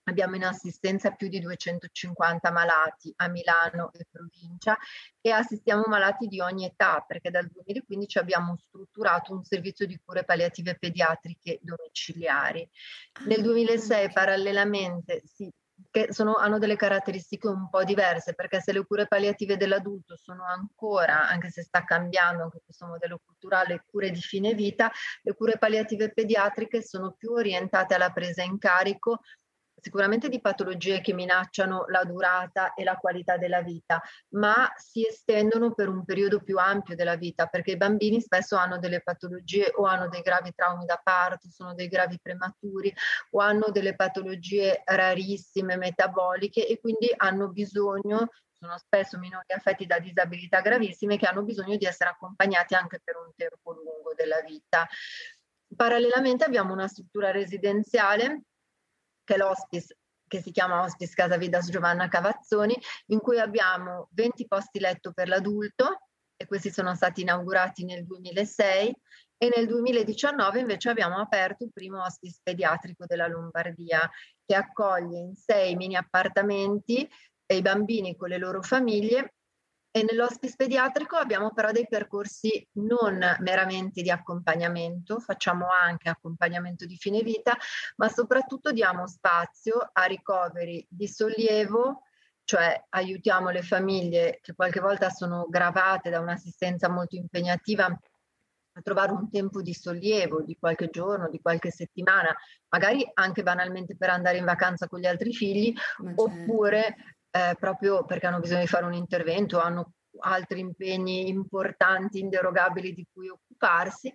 abbiamo 0.05 0.35
in 0.35 0.45
assistenza 0.45 1.11
più 1.11 1.27
di 1.27 1.39
250 1.39 2.51
malati 2.51 3.13
a 3.17 3.27
Milano 3.27 3.91
e 3.93 4.07
provincia 4.09 4.75
e 5.21 5.29
assistiamo 5.29 5.83
malati 5.85 6.25
di 6.25 6.39
ogni 6.39 6.65
età 6.65 7.03
perché 7.07 7.29
dal 7.29 7.47
2015 7.47 8.17
abbiamo 8.17 8.57
strutturato 8.57 9.31
un 9.31 9.43
servizio 9.43 9.85
di 9.85 9.99
cure 10.03 10.23
palliative 10.23 10.75
pediatriche 10.75 11.59
domiciliari. 11.61 12.67
Nel 13.27 13.43
2006 13.43 14.05
ah, 14.05 14.09
parallelamente 14.09 15.21
si 15.23 15.51
che 15.95 16.11
sono, 16.11 16.35
hanno 16.35 16.59
delle 16.59 16.75
caratteristiche 16.75 17.47
un 17.47 17.69
po' 17.69 17.85
diverse, 17.85 18.33
perché 18.33 18.59
se 18.59 18.73
le 18.73 18.85
cure 18.85 19.07
palliative 19.07 19.55
dell'adulto 19.55 20.17
sono 20.17 20.43
ancora, 20.43 21.29
anche 21.29 21.49
se 21.49 21.63
sta 21.63 21.85
cambiando 21.85 22.43
anche 22.43 22.59
questo 22.65 22.85
modello 22.85 23.21
culturale, 23.23 23.85
cure 23.89 24.11
di 24.11 24.19
fine 24.19 24.53
vita, 24.53 24.91
le 25.21 25.33
cure 25.35 25.57
palliative 25.57 26.11
pediatriche 26.11 26.83
sono 26.83 27.15
più 27.17 27.31
orientate 27.31 27.93
alla 27.93 28.11
presa 28.11 28.43
in 28.43 28.57
carico 28.57 29.21
sicuramente 29.85 30.29
di 30.29 30.41
patologie 30.41 30.99
che 30.99 31.13
minacciano 31.13 31.85
la 31.89 32.03
durata 32.03 32.73
e 32.73 32.83
la 32.83 32.95
qualità 32.95 33.37
della 33.37 33.61
vita, 33.61 34.01
ma 34.29 34.73
si 34.75 35.05
estendono 35.05 35.75
per 35.75 35.89
un 35.89 36.03
periodo 36.03 36.41
più 36.41 36.57
ampio 36.57 36.95
della 36.95 37.15
vita, 37.15 37.45
perché 37.45 37.73
i 37.73 37.77
bambini 37.77 38.19
spesso 38.19 38.55
hanno 38.55 38.79
delle 38.79 39.03
patologie 39.03 39.71
o 39.75 39.85
hanno 39.85 40.09
dei 40.09 40.21
gravi 40.21 40.51
traumi 40.55 40.85
da 40.85 40.99
parto, 41.03 41.49
sono 41.51 41.75
dei 41.75 41.87
gravi 41.87 42.17
prematuri 42.19 42.91
o 43.31 43.41
hanno 43.41 43.67
delle 43.69 43.95
patologie 43.95 44.81
rarissime 44.83 45.77
metaboliche 45.77 46.67
e 46.67 46.79
quindi 46.79 47.13
hanno 47.15 47.49
bisogno 47.49 48.29
sono 48.57 48.79
spesso 48.79 49.19
minori 49.19 49.53
affetti 49.53 49.85
da 49.85 49.99
disabilità 49.99 50.61
gravissime 50.61 51.17
che 51.17 51.27
hanno 51.27 51.43
bisogno 51.43 51.75
di 51.75 51.85
essere 51.85 52.09
accompagnati 52.09 52.73
anche 52.73 53.01
per 53.03 53.17
un 53.17 53.29
tempo 53.35 53.73
lungo 53.73 54.13
della 54.15 54.41
vita. 54.41 54.87
Parallelamente 55.75 56.45
abbiamo 56.45 56.73
una 56.73 56.87
struttura 56.87 57.29
residenziale 57.29 58.45
che 59.25 59.33
è 59.33 59.37
l'hospice 59.37 59.97
che 60.27 60.41
si 60.41 60.51
chiama 60.51 60.81
Hospice 60.81 61.13
Casa 61.13 61.37
Vidas 61.37 61.69
Giovanna 61.69 62.07
Cavazzoni, 62.07 62.75
in 63.07 63.19
cui 63.19 63.39
abbiamo 63.39 64.09
20 64.11 64.47
posti 64.47 64.79
letto 64.79 65.11
per 65.11 65.27
l'adulto 65.27 66.07
e 66.35 66.45
questi 66.45 66.71
sono 66.71 66.95
stati 66.95 67.21
inaugurati 67.21 67.85
nel 67.85 68.05
2006 68.05 68.95
e 69.37 69.51
nel 69.55 69.67
2019 69.67 70.59
invece 70.59 70.89
abbiamo 70.89 71.17
aperto 71.17 71.63
il 71.63 71.71
primo 71.71 72.01
hospice 72.01 72.39
pediatrico 72.41 73.05
della 73.05 73.27
Lombardia 73.27 74.09
che 74.45 74.55
accoglie 74.55 75.19
in 75.19 75.35
sei 75.35 75.75
mini 75.75 75.95
appartamenti 75.95 77.07
i 77.47 77.61
bambini 77.61 78.15
con 78.15 78.29
le 78.29 78.37
loro 78.37 78.61
famiglie 78.61 79.35
e 79.95 80.03
nell'hospice 80.03 80.55
pediatrico 80.57 81.15
abbiamo 81.15 81.53
però 81.53 81.71
dei 81.71 81.87
percorsi 81.87 82.67
non 82.73 83.17
meramente 83.39 84.01
di 84.01 84.11
accompagnamento, 84.11 85.21
facciamo 85.21 85.67
anche 85.69 86.09
accompagnamento 86.09 86.85
di 86.85 86.97
fine 86.97 87.21
vita, 87.21 87.57
ma 87.95 88.09
soprattutto 88.09 88.73
diamo 88.73 89.07
spazio 89.07 89.89
a 89.93 90.03
ricoveri 90.03 90.85
di 90.89 91.07
sollievo, 91.07 92.01
cioè 92.43 92.77
aiutiamo 92.89 93.51
le 93.51 93.61
famiglie 93.61 94.39
che 94.41 94.53
qualche 94.53 94.81
volta 94.81 95.09
sono 95.09 95.45
gravate 95.47 96.09
da 96.09 96.19
un'assistenza 96.19 96.89
molto 96.89 97.15
impegnativa 97.15 97.85
a 97.85 98.81
trovare 98.81 99.13
un 99.13 99.29
tempo 99.29 99.61
di 99.61 99.73
sollievo 99.73 100.41
di 100.41 100.57
qualche 100.59 100.89
giorno, 100.89 101.29
di 101.29 101.39
qualche 101.39 101.71
settimana, 101.71 102.35
magari 102.67 103.09
anche 103.13 103.43
banalmente 103.43 103.95
per 103.95 104.09
andare 104.09 104.39
in 104.39 104.43
vacanza 104.43 104.89
con 104.89 104.99
gli 104.99 105.05
altri 105.05 105.31
figli, 105.31 105.73
certo. 105.73 106.21
oppure 106.21 107.14
eh, 107.35 107.55
proprio 107.59 108.05
perché 108.05 108.27
hanno 108.27 108.39
bisogno 108.39 108.61
di 108.61 108.67
fare 108.67 108.85
un 108.85 108.93
intervento, 108.93 109.59
hanno 109.59 109.91
altri 110.19 110.61
impegni 110.61 111.27
importanti, 111.27 112.19
inderogabili 112.19 112.93
di 112.93 113.05
cui 113.11 113.27
occuparsi. 113.27 114.13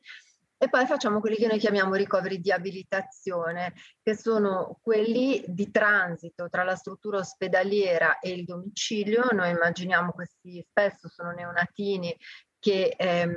E 0.62 0.68
poi 0.68 0.86
facciamo 0.86 1.20
quelli 1.20 1.36
che 1.36 1.46
noi 1.46 1.58
chiamiamo 1.58 1.94
ricoveri 1.94 2.40
di 2.40 2.50
abilitazione, 2.50 3.74
che 4.02 4.16
sono 4.16 4.78
quelli 4.82 5.42
di 5.46 5.70
transito 5.70 6.48
tra 6.48 6.64
la 6.64 6.76
struttura 6.76 7.18
ospedaliera 7.18 8.18
e 8.18 8.30
il 8.30 8.44
domicilio. 8.44 9.28
Noi 9.32 9.50
immaginiamo 9.50 10.12
questi, 10.12 10.64
spesso 10.66 11.08
sono 11.08 11.32
neonatini 11.32 12.14
che 12.58 12.94
ehm, 12.96 13.32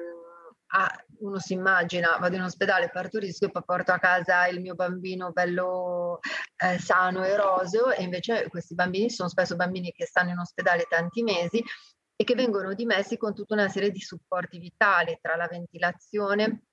ah, 0.75 1.05
uno 1.19 1.39
si 1.39 1.53
immagina, 1.53 2.17
vado 2.19 2.35
in 2.35 2.41
ospedale, 2.41 2.89
partorisco 2.89 3.45
e 3.45 3.51
poi 3.51 3.63
porto 3.65 3.91
a 3.91 3.99
casa 3.99 4.47
il 4.47 4.59
mio 4.59 4.75
bambino 4.75 5.31
bello 5.31 6.19
eh, 6.57 6.79
sano 6.79 7.23
e 7.23 7.35
roseo 7.35 7.91
e 7.91 8.03
invece 8.03 8.47
questi 8.49 8.75
bambini 8.75 9.09
sono 9.09 9.29
spesso 9.29 9.55
bambini 9.55 9.91
che 9.91 10.05
stanno 10.05 10.31
in 10.31 10.37
ospedale 10.37 10.85
tanti 10.89 11.23
mesi 11.23 11.63
e 12.15 12.23
che 12.23 12.35
vengono 12.35 12.73
dimessi 12.73 13.17
con 13.17 13.33
tutta 13.33 13.53
una 13.53 13.69
serie 13.69 13.91
di 13.91 13.99
supporti 13.99 14.59
vitali 14.59 15.17
tra 15.21 15.35
la 15.35 15.47
ventilazione, 15.47 16.63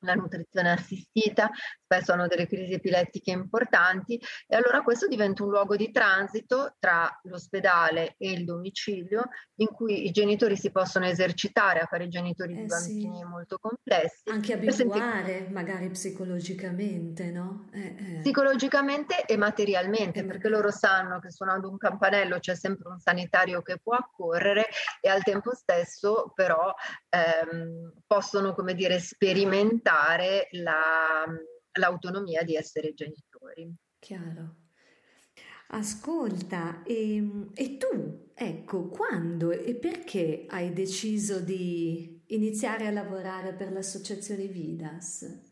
la 0.00 0.14
nutrizione 0.14 0.70
assistita, 0.70 1.50
spesso 1.82 2.12
hanno 2.12 2.26
delle 2.26 2.46
crisi 2.46 2.72
epilettiche 2.72 3.30
importanti 3.30 4.20
e 4.46 4.56
allora 4.56 4.82
questo 4.82 5.06
diventa 5.06 5.42
un 5.42 5.50
luogo 5.50 5.76
di 5.76 5.90
transito 5.90 6.76
tra 6.78 7.08
l'ospedale 7.24 8.14
e 8.16 8.30
il 8.30 8.44
domicilio 8.44 9.28
in 9.56 9.68
cui 9.68 10.06
i 10.06 10.10
genitori 10.10 10.56
si 10.56 10.70
possono 10.70 11.06
esercitare 11.06 11.80
a 11.80 11.86
fare 11.86 12.04
i 12.04 12.08
genitori 12.08 12.52
eh 12.52 12.60
di 12.62 12.66
bambini 12.66 13.18
sì. 13.18 13.24
molto 13.24 13.58
complessi. 13.58 14.30
Anche 14.30 14.54
abituare 14.54 15.24
sentire... 15.24 15.48
magari 15.50 15.90
psicologicamente, 15.90 17.30
no? 17.30 17.68
Eh, 17.72 17.96
eh. 17.98 18.18
Psicologicamente 18.20 19.24
e 19.26 19.36
materialmente, 19.36 20.24
perché 20.24 20.48
loro 20.48 20.70
sanno 20.70 21.18
che 21.18 21.30
suonando 21.30 21.68
un 21.68 21.76
campanello 21.76 22.38
c'è 22.38 22.54
sempre 22.54 22.88
un 22.88 22.98
sanitario 22.98 23.62
che 23.62 23.78
può 23.82 23.94
accorrere 23.94 24.68
e 25.00 25.08
al 25.08 25.22
tempo 25.22 25.54
stesso 25.54 26.32
però 26.34 26.72
ehm, 27.08 27.92
possono, 28.06 28.54
come 28.54 28.74
dire, 28.74 28.98
sperimentare 28.98 29.89
la 30.52 31.24
l'autonomia 31.78 32.42
di 32.42 32.56
essere 32.56 32.94
genitori. 32.94 33.72
Chiaro. 33.98 34.56
Ascolta, 35.68 36.82
e, 36.82 37.16
ehm, 37.16 37.50
e, 37.54 37.76
tu, 37.76 38.30
ecco, 38.34 38.88
quando 38.88 39.52
e 39.52 39.74
perché 39.76 40.46
hai 40.48 40.72
deciso 40.72 41.40
di 41.40 42.22
iniziare 42.28 42.86
a 42.86 42.90
lavorare 42.90 43.54
per 43.54 43.70
l'associazione 43.70 44.46
Vidas? 44.46 45.49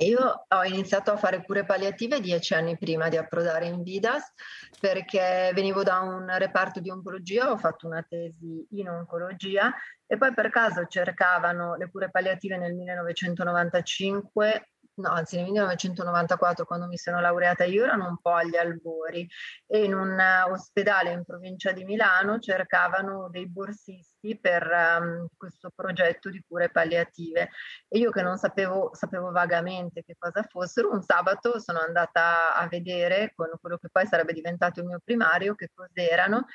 Io 0.00 0.46
ho 0.48 0.64
iniziato 0.64 1.10
a 1.10 1.18
fare 1.18 1.44
cure 1.44 1.66
palliative 1.66 2.20
dieci 2.20 2.54
anni 2.54 2.78
prima 2.78 3.10
di 3.10 3.18
approdare 3.18 3.66
in 3.66 3.82
Vidas 3.82 4.32
perché 4.80 5.50
venivo 5.54 5.82
da 5.82 5.98
un 6.00 6.26
reparto 6.38 6.80
di 6.80 6.88
oncologia, 6.88 7.50
ho 7.50 7.58
fatto 7.58 7.86
una 7.86 8.02
tesi 8.08 8.66
in 8.70 8.88
oncologia 8.88 9.70
e 10.06 10.16
poi 10.16 10.32
per 10.32 10.48
caso 10.48 10.86
cercavano 10.86 11.76
le 11.76 11.90
cure 11.90 12.10
palliative 12.10 12.56
nel 12.56 12.74
1995 12.74 14.68
no, 14.94 15.10
anzi 15.10 15.36
nel 15.36 15.44
1994 15.44 16.64
quando 16.64 16.86
mi 16.86 16.96
sono 16.96 17.20
laureata 17.20 17.64
io 17.64 17.84
erano 17.84 18.08
un 18.08 18.18
po' 18.18 18.32
agli 18.32 18.56
albori. 18.56 19.28
E 19.66 19.84
in 19.84 19.94
un 19.94 20.18
uh, 20.18 20.50
ospedale 20.50 21.12
in 21.12 21.24
provincia 21.24 21.72
di 21.72 21.84
Milano 21.84 22.38
cercavano 22.38 23.28
dei 23.30 23.46
borsisti 23.46 24.09
per 24.40 24.68
um, 25.00 25.26
questo 25.36 25.70
progetto 25.74 26.28
di 26.30 26.42
cure 26.46 26.70
palliative. 26.70 27.50
E 27.88 27.98
io 27.98 28.10
che 28.10 28.22
non 28.22 28.36
sapevo, 28.36 28.90
sapevo 28.92 29.30
vagamente 29.30 30.02
che 30.02 30.16
cosa 30.18 30.42
fossero, 30.42 30.92
un 30.92 31.02
sabato 31.02 31.58
sono 31.58 31.78
andata 31.80 32.54
a 32.54 32.66
vedere 32.68 33.32
con 33.34 33.48
quello 33.60 33.78
che 33.78 33.88
poi 33.90 34.06
sarebbe 34.06 34.32
diventato 34.32 34.80
il 34.80 34.86
mio 34.86 35.00
primario 35.02 35.54
che 35.54 35.70
cos'erano 35.74 36.46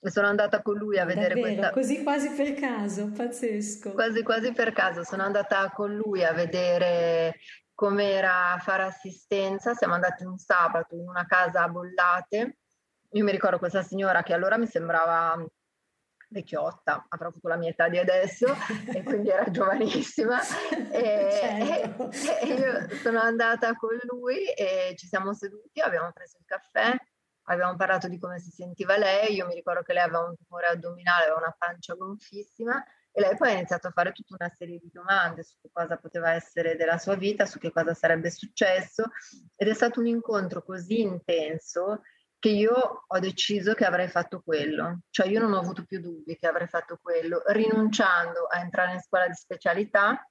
sono 0.00 0.28
andata 0.28 0.62
con 0.62 0.76
lui 0.76 0.98
a 0.98 1.04
vedere 1.04 1.34
Davvero, 1.34 1.54
questa... 1.54 1.70
Così 1.72 2.02
quasi 2.04 2.30
per 2.30 2.54
caso, 2.54 3.10
pazzesco. 3.10 3.92
Quasi 3.92 4.22
quasi 4.22 4.52
per 4.52 4.72
caso, 4.72 5.02
sono 5.02 5.24
andata 5.24 5.70
con 5.70 5.94
lui 5.96 6.24
a 6.24 6.32
vedere 6.32 7.40
com'era 7.74 8.56
fare 8.60 8.84
assistenza, 8.84 9.74
siamo 9.74 9.94
andati 9.94 10.24
un 10.24 10.38
sabato 10.38 10.94
in 10.94 11.08
una 11.08 11.26
casa 11.26 11.62
a 11.62 11.68
Bollate, 11.68 12.58
io 13.12 13.24
mi 13.24 13.30
ricordo 13.30 13.58
questa 13.58 13.82
signora 13.82 14.22
che 14.22 14.34
allora 14.34 14.58
mi 14.58 14.66
sembrava 14.66 15.42
vecchiotta, 16.28 17.06
avrà 17.08 17.28
avuto 17.28 17.48
la 17.48 17.56
mia 17.56 17.70
età 17.70 17.88
di 17.88 17.98
adesso 17.98 18.46
e 18.92 19.02
quindi 19.02 19.30
era 19.30 19.50
giovanissima 19.50 20.40
e, 20.92 21.28
certo. 21.32 22.10
e, 22.10 22.38
e, 22.40 22.54
io 22.54 22.96
sono 22.96 23.20
andata 23.20 23.74
con 23.74 23.98
lui 24.08 24.46
e 24.52 24.94
ci 24.96 25.06
siamo 25.06 25.32
seduti, 25.32 25.80
abbiamo 25.80 26.12
preso 26.12 26.36
il 26.38 26.44
caffè, 26.44 26.94
abbiamo 27.44 27.76
parlato 27.76 28.08
di 28.08 28.18
come 28.18 28.38
si 28.38 28.50
sentiva 28.50 28.96
lei, 28.96 29.34
io 29.34 29.46
mi 29.46 29.54
ricordo 29.54 29.82
che 29.82 29.92
lei 29.92 30.02
aveva 30.02 30.24
un 30.24 30.36
tumore 30.36 30.66
addominale, 30.66 31.24
aveva 31.24 31.38
una 31.38 31.56
pancia 31.56 31.94
gonfissima 31.94 32.82
e 33.10 33.20
lei 33.20 33.36
poi 33.36 33.50
ha 33.50 33.54
iniziato 33.54 33.88
a 33.88 33.90
fare 33.90 34.12
tutta 34.12 34.36
una 34.38 34.52
serie 34.56 34.78
di 34.78 34.90
domande 34.92 35.42
su 35.42 35.56
che 35.60 35.70
cosa 35.72 35.96
poteva 35.96 36.32
essere 36.32 36.76
della 36.76 36.98
sua 36.98 37.16
vita, 37.16 37.46
su 37.46 37.58
che 37.58 37.72
cosa 37.72 37.94
sarebbe 37.94 38.30
successo 38.30 39.10
ed 39.56 39.68
è 39.68 39.74
stato 39.74 40.00
un 40.00 40.06
incontro 40.06 40.62
così 40.62 41.00
intenso 41.00 42.02
che 42.38 42.50
io 42.50 43.04
ho 43.06 43.18
deciso 43.18 43.74
che 43.74 43.84
avrei 43.84 44.08
fatto 44.08 44.40
quello, 44.44 45.00
cioè 45.10 45.28
io 45.28 45.40
non 45.40 45.52
ho 45.52 45.58
avuto 45.58 45.84
più 45.84 46.00
dubbi 46.00 46.36
che 46.36 46.46
avrei 46.46 46.68
fatto 46.68 46.98
quello, 47.02 47.42
rinunciando 47.46 48.46
a 48.46 48.60
entrare 48.60 48.94
in 48.94 49.00
scuola 49.00 49.26
di 49.26 49.34
specialità, 49.34 50.24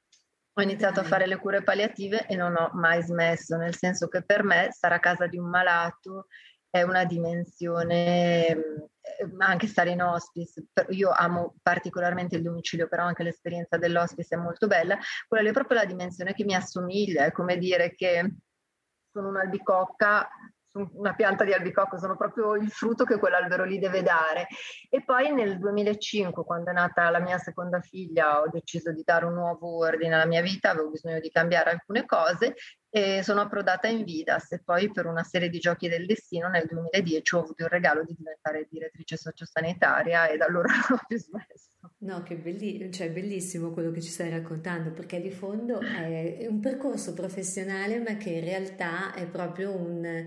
ho 0.53 0.61
iniziato 0.61 1.01
a 1.01 1.03
fare 1.03 1.27
le 1.27 1.37
cure 1.37 1.61
palliative 1.61 2.25
e 2.25 2.35
non 2.35 2.55
ho 2.57 2.71
mai 2.73 3.03
smesso, 3.03 3.57
nel 3.57 3.75
senso 3.75 4.07
che 4.07 4.23
per 4.23 4.43
me 4.43 4.69
stare 4.71 4.95
a 4.95 4.99
casa 4.99 5.27
di 5.27 5.37
un 5.37 5.49
malato 5.49 6.27
è 6.69 6.81
una 6.81 7.05
dimensione, 7.05 8.55
mm, 8.55 9.41
anche 9.41 9.67
stare 9.67 9.91
in 9.91 10.01
hospice, 10.01 10.65
io 10.89 11.11
amo 11.11 11.55
particolarmente 11.61 12.37
il 12.37 12.41
domicilio, 12.41 12.87
però 12.87 13.03
anche 13.03 13.23
l'esperienza 13.23 13.77
dell'hospice 13.77 14.35
è 14.35 14.39
molto 14.39 14.67
bella, 14.67 14.97
quella 15.27 15.49
è 15.49 15.53
proprio 15.53 15.79
la 15.79 15.85
dimensione 15.85 16.33
che 16.33 16.43
mi 16.43 16.55
assomiglia, 16.55 17.25
è 17.25 17.31
come 17.31 17.57
dire 17.57 17.93
che 17.95 18.35
sono 19.11 19.29
un'albicocca 19.29 20.27
una 20.93 21.13
pianta 21.13 21.43
di 21.43 21.53
albicocco, 21.53 21.97
sono 21.97 22.15
proprio 22.15 22.55
il 22.55 22.69
frutto 22.69 23.03
che 23.03 23.17
quell'albero 23.17 23.63
lì 23.63 23.79
deve 23.79 24.01
dare. 24.01 24.47
E 24.89 25.03
poi 25.03 25.33
nel 25.33 25.57
2005, 25.59 26.43
quando 26.43 26.69
è 26.69 26.73
nata 26.73 27.09
la 27.09 27.19
mia 27.19 27.37
seconda 27.37 27.79
figlia, 27.81 28.41
ho 28.41 28.49
deciso 28.49 28.91
di 28.91 29.03
dare 29.03 29.25
un 29.25 29.33
nuovo 29.33 29.77
ordine 29.77 30.15
alla 30.15 30.25
mia 30.25 30.41
vita, 30.41 30.69
avevo 30.69 30.89
bisogno 30.89 31.19
di 31.19 31.29
cambiare 31.29 31.71
alcune 31.71 32.05
cose 32.05 32.55
e 32.89 33.21
sono 33.21 33.41
approdata 33.41 33.87
in 33.87 34.03
Vidas 34.03 34.53
e 34.53 34.61
poi 34.63 34.91
per 34.91 35.05
una 35.05 35.23
serie 35.23 35.49
di 35.49 35.59
giochi 35.59 35.89
del 35.89 36.05
destino 36.05 36.47
nel 36.47 36.65
2010 36.67 37.35
ho 37.35 37.39
avuto 37.39 37.63
il 37.63 37.69
regalo 37.69 38.03
di 38.03 38.15
diventare 38.17 38.67
direttrice 38.69 39.17
sociosanitaria 39.17 40.27
e 40.27 40.37
da 40.37 40.45
allora 40.45 40.69
non 40.89 40.97
ho 40.97 41.05
più 41.05 41.17
smesso. 41.17 41.69
No, 41.99 42.23
che 42.23 42.35
belli- 42.35 42.91
cioè, 42.91 43.11
bellissimo 43.11 43.71
quello 43.71 43.91
che 43.91 44.01
ci 44.01 44.09
stai 44.09 44.29
raccontando 44.29 44.91
perché 44.91 45.21
di 45.21 45.31
fondo 45.31 45.79
è 45.79 46.45
un 46.49 46.59
percorso 46.59 47.13
professionale 47.13 47.99
ma 47.99 48.15
che 48.15 48.29
in 48.29 48.43
realtà 48.43 49.13
è 49.13 49.27
proprio 49.27 49.71
un 49.71 50.25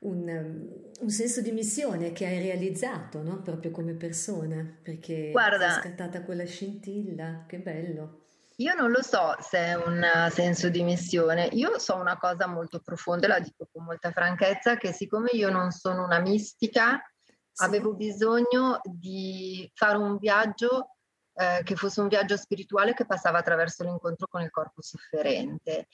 un, 0.00 0.68
un, 1.00 1.10
senso 1.10 1.40
di 1.40 1.52
missione 1.52 2.12
che 2.12 2.26
hai 2.26 2.38
realizzato 2.38 3.22
no? 3.22 3.40
proprio 3.42 3.70
come 3.70 3.94
persona, 3.94 4.78
perché 4.82 5.30
Guarda, 5.30 5.78
è 5.78 5.80
scattata 5.80 6.22
quella 6.22 6.44
scintilla, 6.44 7.44
che 7.46 7.58
bello. 7.58 8.24
Io 8.56 8.74
non 8.74 8.90
lo 8.90 9.02
so 9.02 9.36
se 9.40 9.58
è 9.58 9.74
un 9.74 10.02
senso 10.30 10.70
di 10.70 10.82
missione, 10.82 11.48
io 11.52 11.78
so 11.78 11.96
una 11.96 12.16
cosa 12.16 12.46
molto 12.46 12.80
profonda, 12.80 13.28
la 13.28 13.38
dico 13.38 13.68
con 13.70 13.84
molta 13.84 14.10
franchezza, 14.12 14.76
che 14.76 14.92
siccome 14.92 15.30
io 15.32 15.50
non 15.50 15.70
sono 15.72 16.04
una 16.04 16.20
mistica, 16.20 16.98
sì. 17.52 17.64
avevo 17.64 17.94
bisogno 17.94 18.80
di 18.84 19.70
fare 19.74 19.98
un 19.98 20.16
viaggio 20.16 20.95
eh, 21.38 21.60
che 21.64 21.76
fosse 21.76 22.00
un 22.00 22.08
viaggio 22.08 22.36
spirituale 22.36 22.94
che 22.94 23.04
passava 23.04 23.38
attraverso 23.38 23.84
l'incontro 23.84 24.26
con 24.26 24.40
il 24.40 24.50
corpo 24.50 24.80
sofferente. 24.80 25.88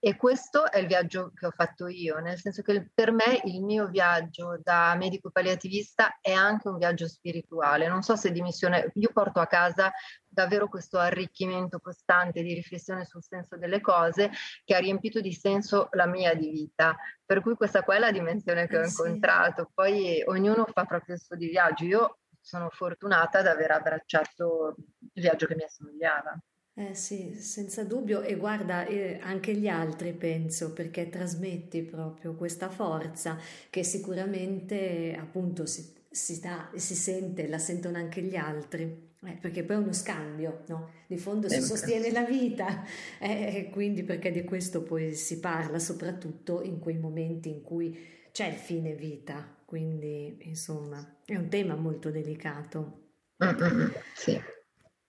E 0.00 0.16
questo 0.16 0.70
è 0.70 0.78
il 0.78 0.86
viaggio 0.86 1.32
che 1.34 1.46
ho 1.46 1.50
fatto 1.50 1.88
io, 1.88 2.18
nel 2.18 2.38
senso 2.38 2.62
che 2.62 2.88
per 2.94 3.10
me 3.10 3.40
il 3.44 3.62
mio 3.62 3.88
viaggio 3.88 4.58
da 4.62 4.94
medico 4.96 5.30
palliativista 5.30 6.18
è 6.20 6.32
anche 6.32 6.68
un 6.68 6.78
viaggio 6.78 7.08
spirituale. 7.08 7.88
Non 7.88 8.02
so 8.02 8.14
se 8.14 8.30
di 8.30 8.40
missione, 8.40 8.92
io 8.94 9.10
porto 9.12 9.40
a 9.40 9.46
casa 9.46 9.92
davvero 10.26 10.68
questo 10.68 10.98
arricchimento 10.98 11.80
costante 11.80 12.42
di 12.42 12.54
riflessione 12.54 13.04
sul 13.04 13.24
senso 13.24 13.56
delle 13.56 13.80
cose 13.80 14.30
che 14.64 14.74
ha 14.76 14.78
riempito 14.78 15.20
di 15.20 15.32
senso 15.32 15.88
la 15.92 16.06
mia 16.06 16.34
di 16.34 16.50
vita. 16.50 16.96
Per 17.24 17.40
cui 17.40 17.54
questa 17.54 17.82
qua 17.82 17.96
è 17.96 17.98
la 17.98 18.12
dimensione 18.12 18.68
che 18.68 18.78
ho 18.78 18.82
eh 18.82 18.86
incontrato. 18.86 19.70
Poi 19.74 20.22
ognuno 20.26 20.64
fa 20.72 20.84
proprio 20.84 21.16
il 21.16 21.20
suo 21.20 21.34
di 21.34 21.48
viaggio. 21.48 21.84
Io 21.84 22.18
sono 22.48 22.70
fortunata 22.70 23.40
ad 23.40 23.46
aver 23.46 23.72
abbracciato 23.72 24.74
il 25.12 25.22
viaggio 25.22 25.46
che 25.46 25.54
mi 25.54 25.64
assomigliava. 25.64 26.40
Eh 26.72 26.94
sì, 26.94 27.34
senza 27.34 27.84
dubbio, 27.84 28.22
e 28.22 28.36
guarda, 28.36 28.86
eh, 28.86 29.18
anche 29.20 29.54
gli 29.54 29.68
altri 29.68 30.14
penso, 30.14 30.72
perché 30.72 31.10
trasmetti 31.10 31.82
proprio 31.82 32.34
questa 32.36 32.70
forza 32.70 33.36
che 33.68 33.84
sicuramente 33.84 35.14
appunto 35.20 35.66
si, 35.66 35.92
si, 36.08 36.40
dà, 36.40 36.70
si 36.74 36.94
sente, 36.94 37.48
la 37.48 37.58
sentono 37.58 37.98
anche 37.98 38.22
gli 38.22 38.36
altri. 38.36 39.06
Eh, 39.20 39.32
perché 39.32 39.64
poi 39.64 39.76
è 39.76 39.78
uno 39.80 39.92
scambio, 39.92 40.62
no? 40.68 40.90
Di 41.06 41.18
fondo 41.18 41.48
si 41.50 41.60
sostiene 41.60 42.10
la 42.12 42.22
vita, 42.22 42.84
eh, 43.20 43.68
quindi 43.70 44.04
perché 44.04 44.30
di 44.30 44.44
questo 44.44 44.82
poi 44.82 45.14
si 45.14 45.38
parla, 45.40 45.78
soprattutto 45.78 46.62
in 46.62 46.78
quei 46.78 46.96
momenti 46.96 47.50
in 47.50 47.60
cui 47.62 47.98
c'è 48.30 48.46
il 48.46 48.54
fine 48.54 48.94
vita, 48.94 49.57
quindi 49.68 50.38
insomma 50.44 51.18
è 51.26 51.36
un 51.36 51.50
tema 51.50 51.74
molto 51.74 52.10
delicato. 52.10 53.10
Mm-hmm, 53.44 53.88
sì. 54.14 54.40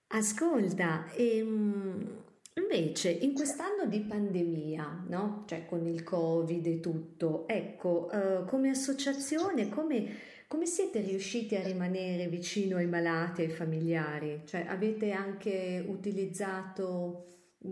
Ascolta, 0.08 1.10
ehm, 1.14 2.24
invece 2.56 3.10
in 3.10 3.34
quest'anno 3.34 3.86
di 3.86 4.02
pandemia, 4.02 5.06
no? 5.08 5.46
Cioè 5.48 5.66
con 5.66 5.88
il 5.88 6.04
Covid 6.04 6.66
e 6.66 6.82
tutto, 6.82 7.48
ecco, 7.48 8.12
eh, 8.12 8.44
come 8.48 8.72
associazione, 8.72 9.70
come, 9.70 10.08
come 10.48 10.66
siete 10.66 11.00
riusciti 11.00 11.56
a 11.56 11.64
rimanere 11.64 12.28
vicino 12.28 12.76
ai 12.76 12.88
malati 12.88 13.44
e 13.44 13.46
ai 13.46 13.52
familiari? 13.52 14.42
Cioè 14.44 14.66
avete 14.68 15.12
anche 15.12 15.82
utilizzato 15.88 17.28
mh, 17.60 17.70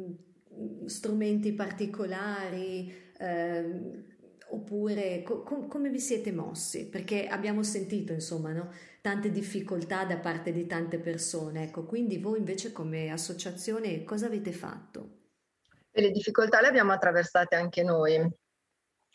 mm, 0.54 0.86
strumenti 0.86 1.52
particolari? 1.52 2.94
Eh, 3.20 4.16
oppure 4.50 5.24
co- 5.24 5.44
come 5.44 5.90
vi 5.90 6.00
siete 6.00 6.32
mossi? 6.32 6.88
Perché 6.90 7.28
abbiamo 7.28 7.64
sentito, 7.64 8.14
insomma, 8.14 8.52
no? 8.52 8.70
tante 9.08 9.32
difficoltà 9.32 10.04
da 10.04 10.18
parte 10.18 10.52
di 10.52 10.68
tante 10.68 11.00
persone. 11.00 11.64
Ecco, 11.64 11.86
quindi 11.86 12.18
voi 12.18 12.40
invece 12.40 12.74
come 12.74 13.10
associazione 13.10 14.04
cosa 14.04 14.26
avete 14.26 14.52
fatto? 14.52 15.20
E 15.92 16.02
le 16.02 16.12
difficoltà 16.12 16.60
le 16.60 16.68
abbiamo 16.68 16.92
attraversate 16.92 17.56
anche 17.56 17.84
noi. 17.84 18.30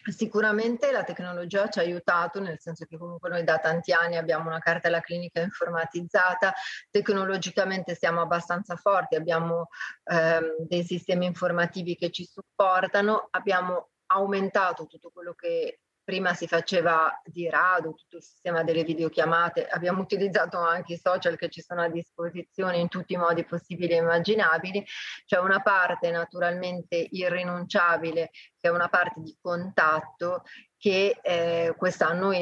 Sicuramente 0.05 0.91
la 0.91 1.05
tecnologia 1.05 1.69
ci 1.69 1.79
ha 1.79 1.83
aiutato, 1.83 2.41
nel 2.41 2.59
senso 2.59 2.87
che 2.87 2.97
comunque 2.97 3.29
noi 3.29 3.45
da 3.45 3.59
tanti 3.59 3.93
anni 3.93 4.17
abbiamo 4.17 4.49
una 4.49 4.59
cartella 4.59 5.01
clinica 5.01 5.43
informatizzata, 5.43 6.55
tecnologicamente 6.91 7.95
siamo 7.95 8.23
abbastanza 8.23 8.75
forti, 8.77 9.15
abbiamo 9.15 9.69
ehm, 10.05 10.67
dei 10.67 10.83
sistemi 10.85 11.27
informativi 11.27 11.97
che 11.97 12.11
ci 12.11 12.25
supportano, 12.25 13.29
abbiamo 13.31 13.92
aumentato 14.13 14.87
tutto 14.87 15.11
quello 15.11 15.35
che 15.35 15.81
prima 16.05 16.35
si 16.35 16.47
faceva 16.47 17.21
di 17.25 17.49
rado, 17.49 17.95
tutto 17.95 18.17
il 18.17 18.23
sistema 18.23 18.65
delle 18.65 18.83
videochiamate, 18.83 19.67
abbiamo 19.67 20.03
utilizzato 20.03 20.59
anche 20.59 20.95
i 20.95 21.01
social 21.03 21.37
che 21.37 21.49
ci 21.49 21.63
sono 21.63 21.83
a 21.83 21.89
disposizione 21.89 22.79
in 22.79 22.89
tutti 22.89 23.13
i 23.13 23.17
modi 23.17 23.45
possibili 23.45 23.93
e 23.93 23.97
immaginabili. 23.97 24.85
C'è 25.25 25.39
una 25.39 25.61
parte 25.61 26.11
naturalmente 26.11 26.97
irrinunciabile, 26.97 28.31
che 28.59 28.69
è 28.69 28.71
una 28.71 28.89
parte 28.89 29.21
di 29.21 29.37
contatto 29.41 30.43
che 30.77 31.19
eh, 31.23 31.75
quest'anno 31.77 32.33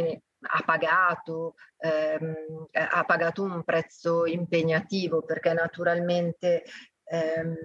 ha 0.42 0.62
pagato, 0.64 1.54
ehm, 1.78 2.35
ha 2.72 3.04
pagato 3.04 3.42
un 3.42 3.62
prezzo 3.62 4.24
impegnativo 4.24 5.22
perché 5.22 5.52
naturalmente 5.52 6.64
ehm, 7.11 7.57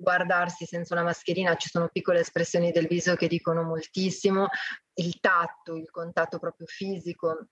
guardarsi 0.00 0.66
senza 0.66 0.94
una 0.94 1.02
mascherina, 1.02 1.56
ci 1.56 1.68
sono 1.68 1.88
piccole 1.90 2.20
espressioni 2.20 2.70
del 2.70 2.86
viso 2.86 3.14
che 3.14 3.26
dicono 3.26 3.62
moltissimo, 3.62 4.48
il 4.94 5.18
tatto, 5.20 5.74
il 5.74 5.90
contatto 5.90 6.38
proprio 6.38 6.66
fisico 6.66 7.48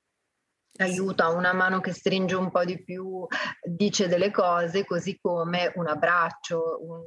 aiuta, 0.79 1.29
una 1.29 1.53
mano 1.53 1.81
che 1.81 1.93
stringe 1.93 2.35
un 2.35 2.51
po' 2.51 2.65
di 2.65 2.83
più 2.83 3.27
dice 3.63 4.09
delle 4.09 4.31
cose, 4.31 4.85
così 4.85 5.19
come 5.21 5.73
un 5.75 5.89
abbraccio. 5.89 6.79
Un... 6.81 7.03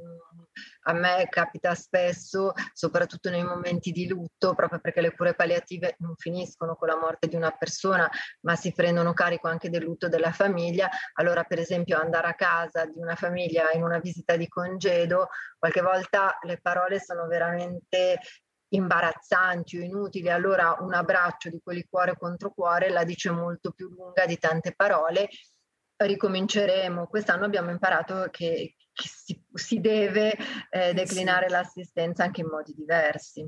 A 0.88 0.92
me 0.92 1.26
capita 1.28 1.74
spesso, 1.74 2.52
soprattutto 2.72 3.28
nei 3.28 3.42
momenti 3.44 3.90
di 3.90 4.06
lutto, 4.06 4.54
proprio 4.54 4.78
perché 4.78 5.00
le 5.00 5.14
cure 5.14 5.34
palliative 5.34 5.96
non 5.98 6.14
finiscono 6.16 6.76
con 6.76 6.88
la 6.88 6.96
morte 6.96 7.26
di 7.26 7.34
una 7.34 7.50
persona, 7.50 8.08
ma 8.42 8.54
si 8.54 8.72
prendono 8.72 9.12
carico 9.12 9.48
anche 9.48 9.68
del 9.68 9.82
lutto 9.82 10.08
della 10.08 10.30
famiglia. 10.30 10.88
Allora, 11.14 11.42
per 11.42 11.58
esempio, 11.58 11.98
andare 11.98 12.28
a 12.28 12.34
casa 12.34 12.86
di 12.86 12.98
una 13.00 13.16
famiglia 13.16 13.72
in 13.72 13.82
una 13.82 13.98
visita 13.98 14.36
di 14.36 14.46
congedo, 14.46 15.28
qualche 15.58 15.82
volta 15.82 16.38
le 16.42 16.60
parole 16.60 17.00
sono 17.00 17.26
veramente 17.26 18.20
imbarazzanti 18.68 19.78
o 19.78 19.82
inutili, 19.82 20.30
allora 20.30 20.76
un 20.80 20.94
abbraccio 20.94 21.50
di 21.50 21.60
quelli 21.62 21.86
cuore 21.88 22.16
contro 22.16 22.50
cuore 22.50 22.90
la 22.90 23.04
dice 23.04 23.30
molto 23.30 23.70
più 23.72 23.88
lunga 23.88 24.26
di 24.26 24.38
tante 24.38 24.74
parole. 24.74 25.28
Ricominceremo. 25.96 27.06
Quest'anno 27.06 27.44
abbiamo 27.44 27.70
imparato 27.70 28.28
che, 28.30 28.76
che 28.92 29.08
si, 29.08 29.42
si, 29.54 29.80
deve 29.80 30.36
eh, 30.70 30.92
declinare 30.92 31.46
sì. 31.46 31.52
l'assistenza 31.52 32.24
anche 32.24 32.42
in 32.42 32.48
modi 32.48 32.74
diversi. 32.74 33.46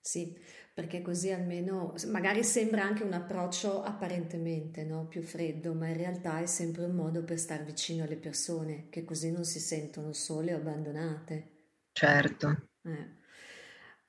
Sì, 0.00 0.36
perché 0.74 1.00
così 1.02 1.30
almeno 1.30 1.94
magari 2.06 2.42
sembra 2.42 2.82
anche 2.82 3.04
un 3.04 3.12
approccio 3.12 3.82
apparentemente 3.82 4.84
no? 4.84 5.06
più 5.06 5.22
freddo, 5.22 5.74
ma 5.74 5.88
in 5.88 5.96
realtà 5.96 6.40
è 6.40 6.46
sempre 6.46 6.84
un 6.84 6.94
modo 6.94 7.22
per 7.22 7.38
stare 7.38 7.62
vicino 7.62 8.02
alle 8.02 8.16
persone, 8.16 8.88
che 8.88 9.04
così 9.04 9.30
non 9.30 9.44
si 9.44 9.60
sentono 9.60 10.12
sole 10.12 10.54
o 10.54 10.56
abbandonate. 10.56 11.50
Certo. 11.92 12.68
Eh. 12.84 13.20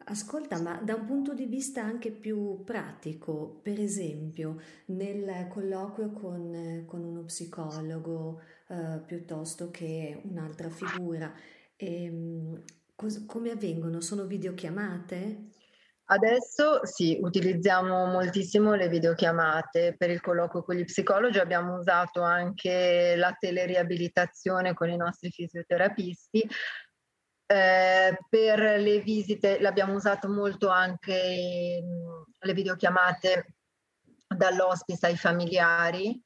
Ascolta, 0.06 0.60
ma 0.62 0.82
da 0.84 0.96
un 0.96 1.06
punto 1.06 1.34
di 1.34 1.46
vista 1.46 1.82
anche 1.82 2.12
più 2.12 2.63
pratico, 2.66 3.60
per 3.62 3.80
esempio, 3.80 4.60
nel 4.88 5.48
colloquio 5.50 6.12
con, 6.12 6.84
con 6.86 7.04
uno 7.04 7.24
psicologo 7.24 8.42
eh, 8.68 9.02
piuttosto 9.06 9.72
che 9.72 10.22
un'altra 10.26 10.70
figura, 10.70 11.34
ehm, 11.78 12.62
cos- 12.96 13.26
come 13.26 13.52
avvengono? 13.52 14.02
Sono 14.02 14.26
videochiamate? 14.26 15.52
Adesso 16.06 16.86
sì, 16.86 17.18
utilizziamo 17.22 18.06
moltissimo 18.08 18.76
le 18.76 18.89
videochiamate 18.89 19.96
per 19.98 20.10
il 20.10 20.20
colloquio 20.20 20.63
con 20.63 20.76
gli 20.76 20.84
psicologi, 20.84 21.39
abbiamo 21.39 21.78
usato 21.78 22.22
anche 22.22 23.16
la 23.16 23.34
teleriabilitazione 23.39 24.74
con 24.74 24.89
i 24.89 24.98
nostri 24.98 25.32
fisioterapisti. 25.32 26.46
Eh, 27.54 28.18
per 28.30 28.80
le 28.80 29.00
visite 29.02 29.60
l'abbiamo 29.60 29.94
usato 29.94 30.28
molto 30.28 30.70
anche 30.70 31.80
mh, 31.84 32.24
le 32.39 32.54
videochiamate 32.54 33.54
dall'ospice 34.26 35.06
ai 35.06 35.16
familiari 35.16 36.20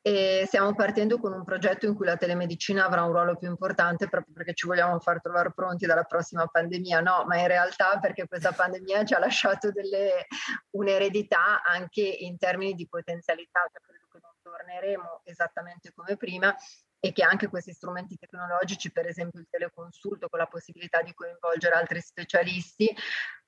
e 0.00 0.44
stiamo 0.46 0.72
partendo 0.76 1.18
con 1.18 1.32
un 1.32 1.42
progetto 1.42 1.86
in 1.86 1.96
cui 1.96 2.06
la 2.06 2.16
telemedicina 2.16 2.84
avrà 2.84 3.02
un 3.02 3.10
ruolo 3.10 3.36
più 3.36 3.48
importante 3.48 4.08
proprio 4.08 4.34
perché 4.34 4.54
ci 4.54 4.68
vogliamo 4.68 5.00
far 5.00 5.20
trovare 5.20 5.52
pronti 5.52 5.84
dalla 5.84 6.04
prossima 6.04 6.46
pandemia, 6.46 7.00
no, 7.00 7.24
ma 7.26 7.40
in 7.40 7.48
realtà 7.48 7.98
perché 7.98 8.28
questa 8.28 8.52
pandemia 8.52 9.04
ci 9.04 9.14
ha 9.14 9.18
lasciato 9.18 9.72
delle, 9.72 10.28
un'eredità 10.76 11.60
anche 11.64 12.02
in 12.02 12.38
termini 12.38 12.74
di 12.74 12.86
potenzialità, 12.86 13.68
credo 13.72 14.06
che 14.12 14.18
non 14.22 14.32
torneremo 14.40 15.22
esattamente 15.24 15.92
come 15.92 16.16
prima 16.16 16.54
e 17.04 17.12
che 17.12 17.24
anche 17.24 17.48
questi 17.48 17.72
strumenti 17.72 18.16
tecnologici, 18.16 18.92
per 18.92 19.08
esempio 19.08 19.40
il 19.40 19.48
teleconsulto 19.50 20.28
con 20.28 20.38
la 20.38 20.46
possibilità 20.46 21.02
di 21.02 21.12
coinvolgere 21.12 21.74
altri 21.74 22.00
specialisti, 22.00 22.94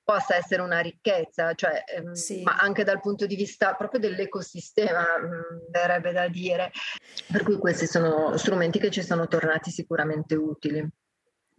possa 0.03 0.35
essere 0.35 0.61
una 0.61 0.81
ricchezza, 0.81 1.53
cioè, 1.53 1.85
ehm, 1.87 2.11
sì. 2.11 2.43
ma 2.43 2.57
anche 2.57 2.83
dal 2.83 2.99
punto 2.99 3.25
di 3.25 3.35
vista 3.37 3.73
proprio 3.73 4.01
dell'ecosistema, 4.01 4.99
mh, 4.99 5.25
mm, 5.25 5.71
verrebbe 5.71 6.11
da 6.11 6.27
dire. 6.27 6.69
Per 7.31 7.43
cui 7.43 7.57
questi 7.57 7.87
sono 7.87 8.35
strumenti 8.35 8.77
che 8.77 8.91
ci 8.91 9.01
sono 9.01 9.25
tornati 9.25 9.71
sicuramente 9.71 10.35
utili. 10.35 10.85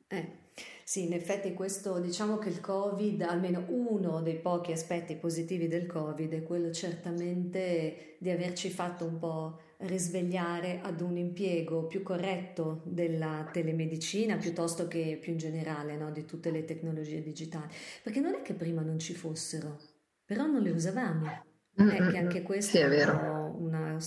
Eh. 0.09 0.45
Sì, 0.85 1.05
in 1.07 1.15
effetti 1.15 1.53
questo 1.53 1.99
diciamo 1.99 2.39
che 2.39 2.49
il 2.49 2.61
Covid, 2.61 3.23
almeno 3.23 3.65
uno 3.69 4.21
dei 4.23 4.37
pochi 4.37 4.71
aspetti 4.71 5.17
positivi 5.17 5.67
del 5.67 5.87
Covid 5.87 6.33
è 6.33 6.43
quello 6.45 6.71
certamente 6.71 8.17
di 8.21 8.31
averci 8.31 8.71
fatto 8.71 9.05
un 9.05 9.19
po' 9.19 9.61
risvegliare 9.81 10.81
ad 10.83 11.01
un 11.01 11.17
impiego 11.17 11.87
più 11.87 12.03
corretto 12.03 12.83
della 12.85 13.49
telemedicina 13.53 14.37
piuttosto 14.37 14.89
che 14.89 15.19
più 15.21 15.33
in 15.33 15.39
generale 15.39 15.97
no, 15.97 16.11
di 16.11 16.25
tutte 16.25 16.51
le 16.51 16.65
tecnologie 16.65 17.23
digitali. 17.23 17.73
Perché 18.03 18.21
non 18.21 18.35
è 18.35 18.43
che 18.43 18.55
prima 18.55 18.83
non 18.83 18.99
ci 18.99 19.15
fossero, 19.15 19.79
però 20.25 20.47
non 20.47 20.63
le 20.63 20.71
usavamo. 20.71 21.45
Mm-hmm. 21.81 21.91
È 21.91 22.11
che 22.11 22.19
anche 22.19 22.43
questo 22.43 22.77
sì, 22.77 22.83
è, 22.83 22.89
è 22.89 23.11
una 23.11 23.99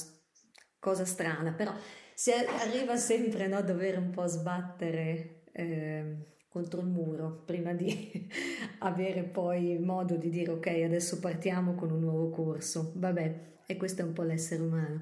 cosa 0.79 1.05
strana, 1.05 1.51
però 1.53 1.73
si 2.15 2.31
arriva 2.31 2.97
sempre 2.97 3.47
no, 3.47 3.57
a 3.57 3.61
dover 3.61 3.97
un 3.97 4.09
po' 4.09 4.25
sbattere. 4.25 5.43
Eh, 5.51 6.27
contro 6.49 6.81
il 6.81 6.87
muro 6.87 7.43
prima 7.45 7.73
di 7.73 8.27
avere 8.79 9.21
poi 9.21 9.77
modo 9.77 10.15
di 10.15 10.29
dire 10.29 10.51
ok 10.51 10.65
adesso 10.83 11.19
partiamo 11.19 11.75
con 11.75 11.91
un 11.91 11.99
nuovo 11.99 12.31
corso 12.31 12.91
vabbè 12.95 13.49
e 13.71 13.77
questo 13.77 14.01
è 14.01 14.03
un 14.03 14.13
po' 14.13 14.23
l'essere 14.23 14.63
umano. 14.63 14.99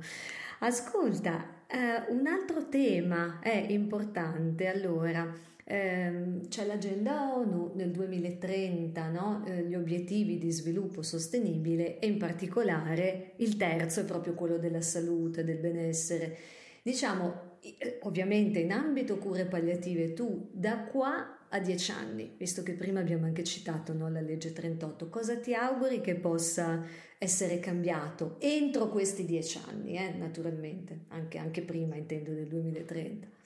Ascolta 0.59 1.63
eh, 1.67 2.11
un 2.11 2.27
altro 2.27 2.67
tema 2.67 3.39
è 3.39 3.55
importante. 3.69 4.67
Allora 4.67 5.33
ehm, 5.63 6.49
c'è 6.49 6.65
l'agenda 6.65 7.33
ONU 7.33 7.71
nel 7.75 7.91
2030 7.91 9.07
no? 9.07 9.45
eh, 9.47 9.63
gli 9.63 9.73
obiettivi 9.73 10.37
di 10.37 10.51
sviluppo 10.51 11.01
sostenibile 11.01 11.99
e 11.99 12.07
in 12.07 12.17
particolare 12.17 13.35
il 13.37 13.55
terzo 13.55 14.01
è 14.01 14.03
proprio 14.03 14.33
quello 14.33 14.57
della 14.57 14.81
salute 14.81 15.45
del 15.45 15.59
benessere. 15.59 16.37
Diciamo 16.81 17.59
eh, 17.61 17.99
ovviamente 18.01 18.59
in 18.59 18.73
ambito 18.73 19.17
cure 19.17 19.45
palliative 19.45 20.11
tu 20.11 20.49
da 20.51 20.79
qua 20.79 21.36
a 21.49 21.59
dieci 21.59 21.91
anni, 21.91 22.33
visto 22.37 22.63
che 22.63 22.73
prima 22.73 22.99
abbiamo 22.99 23.25
anche 23.25 23.43
citato 23.43 23.93
no, 23.93 24.09
la 24.09 24.21
legge 24.21 24.51
38, 24.53 25.09
cosa 25.09 25.37
ti 25.37 25.53
auguri 25.53 26.01
che 26.01 26.15
possa 26.15 26.83
essere 27.17 27.59
cambiato 27.59 28.35
entro 28.39 28.89
questi 28.89 29.25
dieci 29.25 29.59
anni, 29.67 29.97
eh, 29.97 30.13
naturalmente, 30.13 31.05
anche, 31.09 31.37
anche 31.37 31.61
prima 31.61 31.95
intendo 31.95 32.31
del 32.33 32.47
2030? 32.47 33.36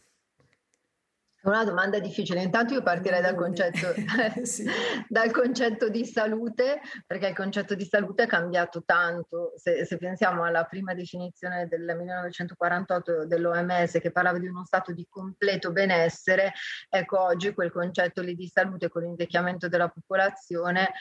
Una 1.44 1.64
domanda 1.64 1.98
difficile. 2.00 2.44
Intanto 2.44 2.76
io 2.76 2.84
partirei 2.84 3.20
dal 3.20 3.34
concetto, 3.34 3.94
sì. 4.44 4.64
dal 5.08 5.32
concetto, 5.32 5.90
di 5.90 6.06
salute, 6.06 6.82
perché 7.08 7.30
il 7.30 7.36
concetto 7.36 7.74
di 7.74 7.84
salute 7.86 8.24
è 8.24 8.28
cambiato 8.28 8.84
tanto. 8.84 9.54
Se, 9.56 9.86
se, 9.86 9.98
pensiamo 9.98 10.44
alla 10.44 10.66
prima 10.66 10.94
definizione 10.94 11.68
del 11.68 11.96
1948 11.98 13.26
dell'OMS 13.26 13.98
che 14.00 14.12
parlava 14.12 14.38
di 14.38 14.48
uno 14.48 14.66
stato 14.66 14.94
di 14.94 15.08
completo 15.10 15.72
benessere, 15.72 16.54
ecco 16.88 17.20
oggi 17.20 17.54
quel 17.54 17.72
concetto 17.72 18.22
lì 18.22 18.36
di 18.36 18.48
salute 18.48 18.90
con 18.90 19.02
l'invecchiamento 19.02 19.68
della 19.68 19.90
popolazione 19.90 20.92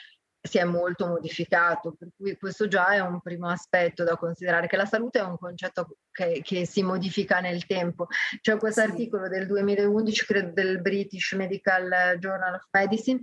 si 0.41 0.57
è 0.57 0.63
molto 0.63 1.07
modificato, 1.07 1.93
per 1.97 2.09
cui 2.15 2.35
questo 2.37 2.67
già 2.67 2.87
è 2.87 2.99
un 2.99 3.21
primo 3.21 3.47
aspetto 3.47 4.03
da 4.03 4.17
considerare, 4.17 4.67
che 4.67 4.75
la 4.75 4.85
salute 4.85 5.19
è 5.19 5.23
un 5.23 5.37
concetto 5.37 5.97
che, 6.11 6.41
che 6.43 6.65
si 6.65 6.81
modifica 6.81 7.39
nel 7.39 7.65
tempo. 7.67 8.07
C'è 8.41 8.57
questo 8.57 8.81
sì. 8.81 8.87
articolo 8.87 9.29
del 9.29 9.45
2011, 9.45 10.25
credo 10.25 10.51
del 10.51 10.81
British 10.81 11.33
Medical 11.33 12.17
Journal 12.17 12.55
of 12.55 12.67
Medicine, 12.71 13.19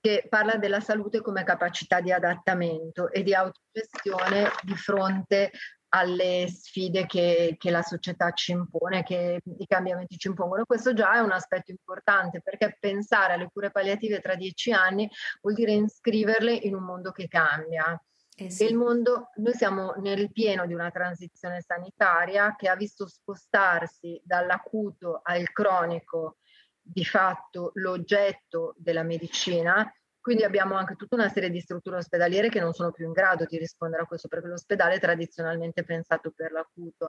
che 0.00 0.26
parla 0.28 0.56
della 0.56 0.80
salute 0.80 1.20
come 1.20 1.44
capacità 1.44 2.00
di 2.00 2.10
adattamento 2.10 3.10
e 3.10 3.22
di 3.22 3.34
autogestione 3.34 4.50
di 4.62 4.74
fronte 4.74 5.52
alle 5.94 6.48
sfide 6.48 7.06
che, 7.06 7.56
che, 7.58 7.70
la 7.70 7.82
società 7.82 8.32
ci 8.32 8.52
impone, 8.52 9.02
che 9.02 9.40
i 9.58 9.66
cambiamenti 9.66 10.16
ci 10.16 10.28
impongono. 10.28 10.64
Questo 10.64 10.94
già 10.94 11.14
è 11.14 11.20
un 11.20 11.32
aspetto 11.32 11.70
importante 11.70 12.40
perché 12.40 12.76
pensare 12.80 13.34
alle 13.34 13.48
cure 13.52 13.70
palliative 13.70 14.20
tra 14.20 14.34
dieci 14.34 14.72
anni 14.72 15.08
vuol 15.42 15.54
dire 15.54 15.72
iscriverle 15.72 16.52
in 16.52 16.74
un 16.74 16.84
mondo 16.84 17.10
che 17.10 17.28
cambia. 17.28 18.00
Eh 18.34 18.50
sì. 18.50 18.64
il 18.64 18.74
mondo, 18.74 19.30
noi 19.36 19.52
siamo 19.52 19.92
nel 19.98 20.32
pieno 20.32 20.64
di 20.66 20.72
una 20.72 20.90
transizione 20.90 21.60
sanitaria 21.60 22.56
che 22.56 22.70
ha 22.70 22.74
visto 22.74 23.06
spostarsi 23.06 24.18
dall'acuto 24.24 25.20
al 25.22 25.52
cronico 25.52 26.38
di 26.80 27.04
fatto 27.04 27.72
l'oggetto 27.74 28.74
della 28.78 29.02
medicina 29.02 29.92
quindi 30.22 30.44
abbiamo 30.44 30.76
anche 30.76 30.94
tutta 30.94 31.16
una 31.16 31.28
serie 31.28 31.50
di 31.50 31.60
strutture 31.60 31.96
ospedaliere 31.96 32.48
che 32.48 32.60
non 32.60 32.72
sono 32.72 32.92
più 32.92 33.04
in 33.04 33.12
grado 33.12 33.44
di 33.44 33.58
rispondere 33.58 34.02
a 34.02 34.06
questo, 34.06 34.28
perché 34.28 34.46
l'ospedale 34.46 34.94
è 34.94 35.00
tradizionalmente 35.00 35.82
pensato 35.82 36.30
per 36.30 36.52
l'acuto. 36.52 37.08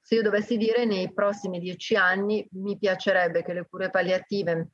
Se 0.00 0.16
io 0.16 0.22
dovessi 0.22 0.56
dire 0.56 0.84
nei 0.84 1.12
prossimi 1.12 1.60
dieci 1.60 1.94
anni 1.94 2.46
mi 2.52 2.76
piacerebbe 2.76 3.44
che 3.44 3.52
le 3.52 3.64
cure 3.64 3.90
palliative 3.90 4.70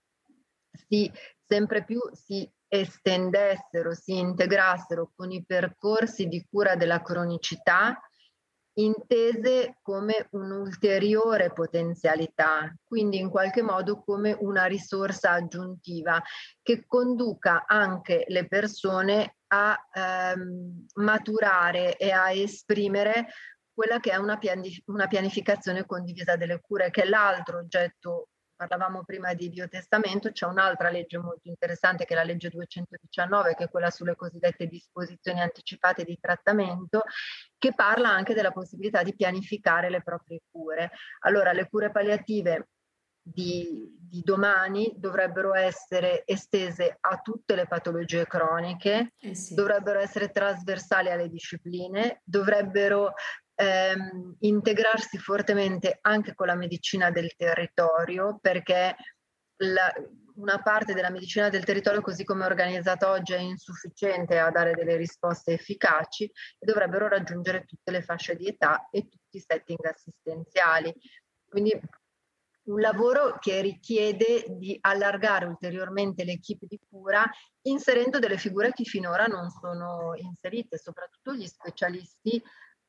si, 0.73 1.13
sempre 1.47 1.85
più 1.85 2.01
si 2.13 2.51
estendessero, 2.67 3.93
si 3.93 4.17
integrassero 4.17 5.13
con 5.15 5.31
i 5.31 5.45
percorsi 5.45 6.27
di 6.27 6.43
cura 6.49 6.77
della 6.77 7.03
cronicità 7.03 8.01
intese 8.75 9.79
come 9.83 10.27
un'ulteriore 10.31 11.53
potenzialità, 11.53 12.75
quindi 12.85 13.19
in 13.19 13.29
qualche 13.29 13.63
modo 13.63 14.03
come 14.03 14.37
una 14.41 14.65
risorsa 14.65 15.31
aggiuntiva 15.31 16.23
che 16.63 16.85
conduca 16.87 17.65
anche 17.67 18.25
le 18.29 18.49
persone 18.49 19.37
a 19.49 19.79
ehm, 19.93 20.87
maturare 20.95 21.97
e 21.97 22.11
a 22.11 22.33
esprimere 22.33 23.29
quella 23.73 23.99
che 23.99 24.11
è 24.13 24.17
una, 24.17 24.39
piani- 24.39 24.83
una 24.87 25.07
pianificazione 25.07 25.85
condivisa 25.85 26.37
delle 26.37 26.61
cure, 26.61 26.91
che 26.91 27.03
è 27.03 27.07
l'altro 27.07 27.59
oggetto 27.59 28.29
parlavamo 28.67 29.05
prima 29.05 29.35
di 29.35 29.49
biotestamento, 29.51 30.31
c'è 30.31 30.47
un'altra 30.47 30.91
legge 30.91 31.19
molto 31.19 31.49
interessante 31.49 32.05
che 32.05 32.15
è 32.15 32.17
la 32.17 32.25
legge 32.25 32.51
219, 32.51 33.55
che 33.55 33.65
è 33.65 33.69
quella 33.69 33.91
sulle 33.91 34.17
cosiddette 34.17 34.67
disposizioni 34.67 35.41
anticipate 35.41 36.05
di 36.05 36.19
trattamento, 36.21 37.03
che 37.59 37.75
parla 37.75 38.11
anche 38.11 38.35
della 38.35 38.53
possibilità 38.53 39.03
di 39.03 39.15
pianificare 39.15 39.91
le 39.91 40.03
proprie 40.03 40.41
cure. 40.51 40.91
Allora, 41.21 41.53
le 41.53 41.69
cure 41.69 41.91
palliative 41.91 42.69
di, 43.27 43.97
di, 43.99 44.21
domani 44.23 44.93
dovrebbero 44.99 45.55
essere 45.55 46.25
estese 46.27 46.99
a 47.01 47.19
tutte 47.23 47.55
le 47.55 47.67
patologie 47.67 48.27
croniche, 48.27 49.15
eh 49.19 49.35
sì. 49.35 49.55
dovrebbero 49.55 49.99
essere 49.99 50.31
trasversali 50.31 51.11
alle 51.11 51.31
discipline, 51.31 52.21
dovrebbero 52.23 53.15
ehm, 53.55 54.37
integrarsi 54.41 55.19
fortemente 55.19 55.99
anche 56.01 56.35
con 56.35 56.47
la 56.47 56.55
medicina 56.55 57.11
del 57.11 57.35
territorio 57.37 58.39
perché 58.41 58.97
la, 59.59 59.93
una 60.37 60.61
parte 60.61 60.95
della 60.95 61.11
medicina 61.11 61.49
del 61.49 61.65
territorio 61.65 62.01
così 62.01 62.25
come 62.25 62.43
è 62.43 62.47
organizzata 62.47 63.11
oggi 63.11 63.35
è 63.35 63.39
insufficiente 63.39 64.39
a 64.39 64.51
dare 64.51 64.73
delle 64.75 64.97
risposte 64.97 65.53
efficaci 65.53 66.25
e 66.25 66.67
dovrebbero 66.67 67.09
raggiungere 67.09 67.65
tutte 67.65 67.91
le 67.91 68.03
fasce 68.03 68.35
di 68.37 68.49
età 68.49 68.89
e 68.91 69.03
tutti 69.03 69.37
i 69.37 69.45
setting 69.47 69.85
assistenziali. 69.85 70.93
Quindi 71.47 71.81
un 72.65 72.81
lavoro 72.81 73.37
che 73.39 73.61
richiede 73.61 74.47
di 74.49 74.77
allargare 74.81 75.45
ulteriormente 75.45 76.25
l'equipe 76.25 76.67
di 76.67 76.81
cura 76.89 77.29
inserendo 77.63 78.19
delle 78.19 78.39
figure 78.39 78.73
che 78.73 78.85
finora 78.85 79.27
non 79.27 79.51
sono 79.51 80.15
inserite, 80.17 80.79
soprattutto 80.79 81.35
gli 81.35 81.47
specialisti 81.47 82.43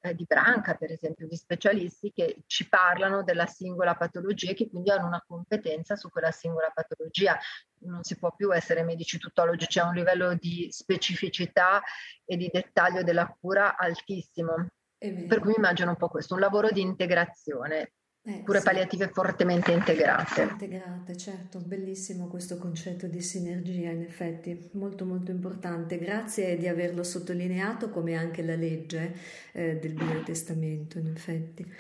eh, 0.06 0.16
di 0.16 0.26
branca, 0.28 0.76
per 0.76 0.92
esempio, 0.92 1.28
di 1.28 1.36
specialisti 1.36 2.12
che 2.14 2.44
ci 2.46 2.70
parlano 2.70 3.24
della 3.24 3.48
singola 3.48 3.96
patologia 3.96 4.52
e 4.52 4.54
che 4.54 4.70
quindi 4.70 4.92
hanno 4.92 5.08
una 5.08 5.24
competenza 5.26 5.96
su 5.96 6.10
quella 6.10 6.32
singola 6.32 6.72
patologia. 6.74 7.38
Non 7.80 8.04
si 8.04 8.18
può 8.18 8.34
più 8.36 8.54
essere 8.54 8.84
medici 8.84 9.18
tutologi, 9.18 9.66
c'è 9.66 9.82
un 9.82 9.94
livello 9.94 10.36
di 10.36 10.68
specificità 10.72 11.82
e 12.24 12.38
di 12.38 12.50
dettaglio 12.52 13.04
della 13.04 13.28
cura 13.40 13.78
altissimo. 13.78 14.68
Per 14.98 15.40
cui 15.40 15.54
immagino 15.56 15.92
un 15.92 15.98
po' 15.98 16.08
questo, 16.08 16.34
un 16.36 16.40
lavoro 16.40 16.70
di 16.70 16.82
integrazione 16.82 17.94
eh, 18.28 18.42
cure 18.42 18.58
sì. 18.58 18.64
palliative 18.66 19.10
fortemente 19.14 19.72
integrate. 19.72 20.42
Integrate, 20.42 21.16
certo, 21.16 21.60
bellissimo 21.60 22.28
questo 22.28 22.58
concetto 22.58 23.06
di 23.06 23.22
sinergia, 23.22 23.92
in 23.92 24.02
effetti, 24.02 24.70
molto 24.72 25.06
molto 25.06 25.30
importante. 25.30 26.00
Grazie 26.00 26.58
di 26.58 26.68
averlo 26.68 27.04
sottolineato 27.04 27.92
come 27.92 28.16
anche 28.16 28.42
la 28.42 28.56
legge 28.56 29.16
eh, 29.52 29.78
del 29.78 29.94
biotestamento, 29.94 30.98
in 30.98 31.08
effetti. 31.08 31.72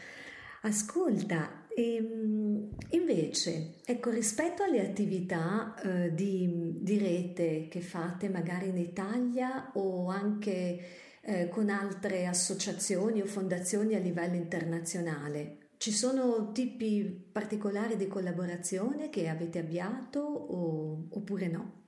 Ascolta, 0.62 1.65
ehm, 1.75 2.69
invece, 2.89 3.77
ecco, 3.84 4.12
rispetto 4.12 4.62
alle 4.62 4.81
attività 4.81 5.73
eh, 5.81 6.13
di, 6.13 6.77
di, 6.79 6.99
rete 6.99 7.67
che 7.67 7.81
fate 7.81 8.29
magari 8.29 8.69
in 8.69 8.77
Italia 8.77 9.71
o 9.73 10.10
anche 10.10 10.79
eh, 11.21 11.49
con 11.49 11.69
altre 11.69 12.27
associazioni 12.27 13.21
o 13.21 13.25
fondazioni 13.25 13.95
a 13.95 13.99
livello 13.99 14.36
internazionale, 14.36 15.58
ci 15.78 15.92
sono 15.92 16.52
tipi 16.52 17.30
particolari 17.32 17.96
di 17.98 18.08
collaborazione 18.08 19.10
che 19.10 19.30
avete 19.30 19.60
avviato 19.60 20.20
o, 20.20 21.08
oppure 21.12 21.48
no? 21.48 21.84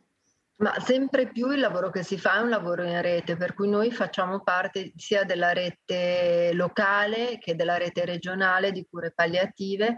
Ma 0.60 0.80
sempre 0.80 1.28
più 1.28 1.52
il 1.52 1.60
lavoro 1.60 1.91
che 1.91 2.02
si 2.02 2.17
fa 2.17 2.38
è 2.38 2.41
un 2.41 2.50
lavoro 2.50 2.84
in 2.84 3.00
rete, 3.02 3.38
per 3.38 3.54
cui 3.54 3.69
noi 3.69 3.91
facciamo 3.91 4.41
parte 4.41 4.91
sia 4.95 5.23
della 5.23 5.54
rete 5.54 6.50
locale 6.54 7.38
che 7.38 7.56
della 7.56 7.78
rete 7.78 8.06
regionale 8.06 8.71
di 8.71 8.88
cure 8.89 9.12
palliative, 9.12 9.97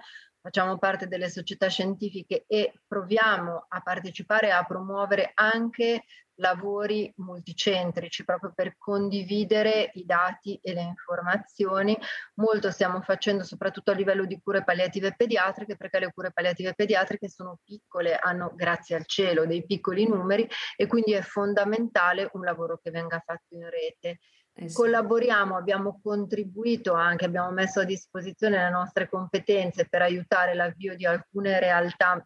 facciamo 0.49 0.79
parte 0.79 1.07
delle 1.07 1.29
società 1.29 1.67
scientifiche 1.67 2.45
e 2.47 2.73
proviamo 2.87 3.67
a 3.69 3.81
partecipare 3.81 4.47
e 4.47 4.51
a 4.51 4.63
promuovere 4.63 5.31
anche 5.35 6.05
lavori 6.39 7.11
multicentrici 7.17 8.23
proprio 8.23 8.51
per 8.55 8.75
condividere 8.77 9.91
i 9.93 10.05
dati 10.05 10.59
e 10.63 10.73
le 10.73 10.81
informazioni. 10.81 11.95
Molto 12.35 12.71
stiamo 12.71 13.01
facendo 13.01 13.43
soprattutto 13.43 13.91
a 13.91 13.93
livello 13.93 14.25
di 14.25 14.39
cure 14.41 14.63
palliative 14.63 15.13
pediatriche 15.15 15.75
perché 15.75 15.99
le 15.99 16.11
cure 16.11 16.31
palliative 16.31 16.73
pediatriche 16.73 17.29
sono 17.29 17.59
piccole, 17.63 18.17
hanno 18.17 18.51
grazie 18.55 18.95
al 18.95 19.05
cielo 19.05 19.45
dei 19.45 19.63
piccoli 19.65 20.07
numeri 20.07 20.49
e 20.75 20.87
quindi 20.87 21.11
è 21.11 21.21
fondamentale 21.21 22.29
un 22.33 22.41
lavoro 22.41 22.79
che 22.81 22.89
venga 22.89 23.21
fatto 23.23 23.53
in 23.53 23.69
rete. 23.69 24.19
Eh. 24.53 24.71
Collaboriamo, 24.73 25.55
abbiamo 25.55 25.99
contribuito 26.01 26.93
anche, 26.93 27.25
abbiamo 27.25 27.51
messo 27.51 27.79
a 27.79 27.85
disposizione 27.85 28.57
le 28.57 28.69
nostre 28.69 29.07
competenze 29.07 29.87
per 29.87 30.01
aiutare 30.01 30.53
l'avvio 30.53 30.95
di 30.95 31.05
alcune 31.05 31.59
realtà 31.59 32.23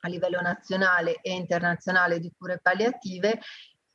a 0.00 0.08
livello 0.08 0.40
nazionale 0.40 1.20
e 1.22 1.32
internazionale 1.32 2.20
di 2.20 2.32
cure 2.36 2.58
palliative 2.62 3.40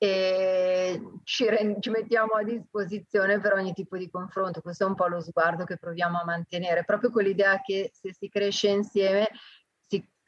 e 0.03 0.99
ci, 1.23 1.45
ci, 1.79 1.89
mettiamo 1.91 2.33
a 2.33 2.43
disposizione 2.43 3.39
per 3.39 3.53
ogni 3.53 3.71
tipo 3.71 3.97
di 3.97 4.09
confronto. 4.09 4.59
Questo 4.59 4.83
è 4.83 4.87
un 4.87 4.95
po' 4.95 5.05
lo 5.05 5.21
sguardo 5.21 5.63
che 5.63 5.77
proviamo 5.77 6.19
a 6.19 6.25
mantenere, 6.25 6.83
proprio 6.83 7.11
con 7.11 7.21
l'idea 7.21 7.61
che 7.61 7.91
se 7.93 8.11
si 8.11 8.27
cresce 8.27 8.69
insieme 8.69 9.29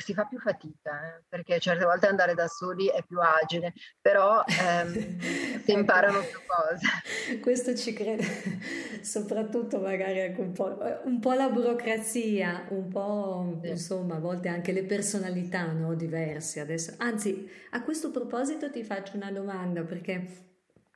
si 0.04 0.14
fa 0.14 0.26
più 0.26 0.38
fatica, 0.40 1.18
eh, 1.18 1.24
perché 1.30 1.60
certe 1.60 1.86
volte 1.86 2.08
andare 2.08 2.34
da 2.34 2.48
soli 2.48 2.88
è 2.88 3.04
più 3.08 3.20
agile, 3.20 3.74
però 4.02 4.44
ehm, 4.46 4.92
si 4.92 5.56
ecco. 5.64 5.72
imparano 5.72 6.20
più 6.20 6.40
cose. 6.46 7.40
Questo 7.40 7.76
ci 7.76 7.94
credo, 7.94 8.24
soprattutto 9.02 9.80
magari 9.80 10.22
anche 10.22 10.42
un 10.42 10.52
po', 10.52 10.78
un 11.06 11.20
po 11.20 11.34
la 11.34 11.50
burocrazia, 11.50 12.66
un 12.70 12.90
po' 12.90 13.60
sì. 13.62 13.70
insomma 13.70 14.16
a 14.16 14.20
volte 14.20 14.50
anche 14.50 14.74
le 14.74 14.84
personalità 14.84 15.72
no, 15.72 15.94
diverse. 15.94 16.60
Adesso. 16.60 16.96
Anzi, 16.98 17.50
a 17.72 17.82
questo 17.82 18.12
proposito 18.12 18.70
ti 18.70 18.84
faccio 18.84 19.16
una 19.16 19.32
domanda, 19.32 19.84
perché 19.84 20.52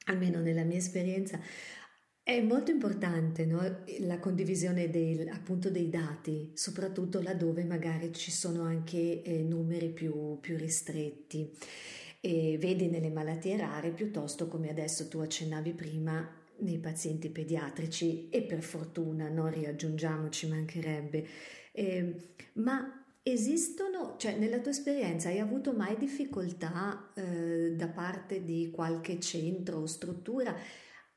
almeno 0.07 0.39
nella 0.39 0.63
mia 0.63 0.77
esperienza 0.77 1.39
è 2.27 2.41
molto 2.41 2.71
importante 2.71 3.45
no? 3.45 3.83
la 3.99 4.19
condivisione 4.19 4.89
dei, 4.89 5.29
appunto 5.29 5.69
dei 5.69 5.87
dati, 5.87 6.51
soprattutto 6.55 7.21
laddove 7.21 7.63
magari 7.63 8.11
ci 8.11 8.31
sono 8.31 8.63
anche 8.63 9.21
eh, 9.21 9.43
numeri 9.43 9.87
più, 9.91 10.37
più 10.41 10.57
ristretti. 10.57 11.49
E 12.19 12.57
vedi 12.59 12.89
nelle 12.89 13.11
malattie 13.11 13.55
rare 13.55 13.91
piuttosto 13.91 14.49
come 14.49 14.69
adesso 14.69 15.07
tu 15.07 15.19
accennavi 15.19 15.71
prima 15.71 16.29
nei 16.57 16.79
pazienti 16.79 17.29
pediatrici 17.29 18.27
e 18.27 18.41
per 18.41 18.61
fortuna 18.61 19.29
non 19.29 19.49
riaggiungiamo, 19.49 20.27
ci 20.27 20.49
mancherebbe. 20.49 21.25
Eh, 21.71 22.15
ma 22.55 23.05
esistono, 23.23 24.15
cioè 24.17 24.35
nella 24.35 24.59
tua 24.59 24.71
esperienza 24.71 25.29
hai 25.29 25.39
avuto 25.39 25.71
mai 25.71 25.95
difficoltà 25.95 27.09
eh, 27.15 27.71
da 27.73 27.87
parte 27.87 28.43
di 28.43 28.69
qualche 28.69 29.17
centro 29.17 29.77
o 29.77 29.85
struttura? 29.85 30.53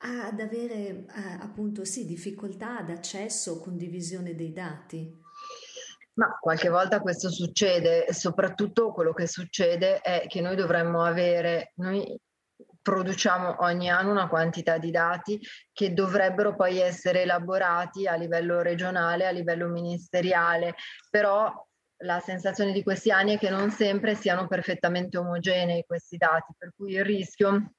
Ad 0.02 0.40
avere 0.40 0.76
eh, 0.76 1.06
appunto 1.40 1.84
sì, 1.84 2.06
difficoltà 2.06 2.78
ad 2.78 2.90
accesso 2.90 3.52
o 3.52 3.60
condivisione 3.60 4.34
dei 4.34 4.52
dati? 4.52 5.18
Ma 6.14 6.36
qualche 6.38 6.68
volta 6.68 7.00
questo 7.00 7.30
succede, 7.30 8.12
soprattutto 8.12 8.92
quello 8.92 9.12
che 9.12 9.26
succede 9.26 10.00
è 10.00 10.26
che 10.26 10.40
noi 10.40 10.56
dovremmo 10.56 11.02
avere, 11.02 11.72
noi 11.76 12.18
produciamo 12.82 13.56
ogni 13.60 13.90
anno 13.90 14.10
una 14.10 14.28
quantità 14.28 14.78
di 14.78 14.90
dati 14.90 15.40
che 15.72 15.92
dovrebbero 15.92 16.54
poi 16.56 16.78
essere 16.78 17.22
elaborati 17.22 18.06
a 18.06 18.14
livello 18.14 18.60
regionale, 18.62 19.26
a 19.26 19.30
livello 19.30 19.68
ministeriale, 19.68 20.74
però 21.10 21.52
la 22.02 22.20
sensazione 22.20 22.72
di 22.72 22.82
questi 22.82 23.10
anni 23.10 23.34
è 23.34 23.38
che 23.38 23.50
non 23.50 23.70
sempre 23.70 24.14
siano 24.14 24.46
perfettamente 24.46 25.18
omogenei 25.18 25.84
questi 25.86 26.16
dati, 26.16 26.52
per 26.56 26.72
cui 26.74 26.92
il 26.92 27.04
rischio 27.04 27.72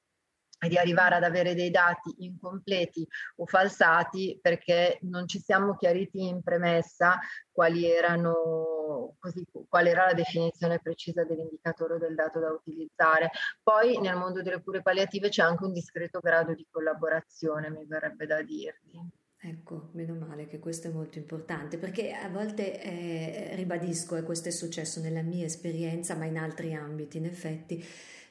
di 0.68 0.76
arrivare 0.76 1.16
ad 1.16 1.24
avere 1.24 1.54
dei 1.54 1.70
dati 1.70 2.14
incompleti 2.18 3.06
o 3.36 3.46
falsati 3.46 4.38
perché 4.40 4.98
non 5.02 5.26
ci 5.26 5.40
siamo 5.40 5.76
chiariti 5.76 6.26
in 6.26 6.42
premessa 6.42 7.18
quali 7.50 7.90
erano, 7.90 9.16
così, 9.18 9.44
qual 9.68 9.86
era 9.86 10.06
la 10.06 10.14
definizione 10.14 10.78
precisa 10.80 11.24
dell'indicatore 11.24 11.98
del 11.98 12.14
dato 12.14 12.40
da 12.40 12.50
utilizzare. 12.50 13.30
Poi 13.62 13.98
nel 14.00 14.16
mondo 14.16 14.42
delle 14.42 14.62
cure 14.62 14.82
palliative 14.82 15.28
c'è 15.28 15.42
anche 15.42 15.64
un 15.64 15.72
discreto 15.72 16.20
grado 16.20 16.54
di 16.54 16.66
collaborazione, 16.70 17.70
mi 17.70 17.84
verrebbe 17.86 18.26
da 18.26 18.42
dirvi. 18.42 19.20
Ecco, 19.44 19.88
meno 19.94 20.14
male 20.14 20.46
che 20.46 20.60
questo 20.60 20.86
è 20.86 20.92
molto 20.92 21.18
importante 21.18 21.76
perché 21.76 22.12
a 22.12 22.28
volte 22.28 22.80
eh, 22.80 23.56
ribadisco, 23.56 24.14
e 24.14 24.22
questo 24.22 24.48
è 24.48 24.52
successo 24.52 25.00
nella 25.00 25.22
mia 25.22 25.44
esperienza, 25.44 26.14
ma 26.14 26.26
in 26.26 26.38
altri 26.38 26.74
ambiti, 26.74 27.16
in 27.16 27.24
effetti 27.24 27.84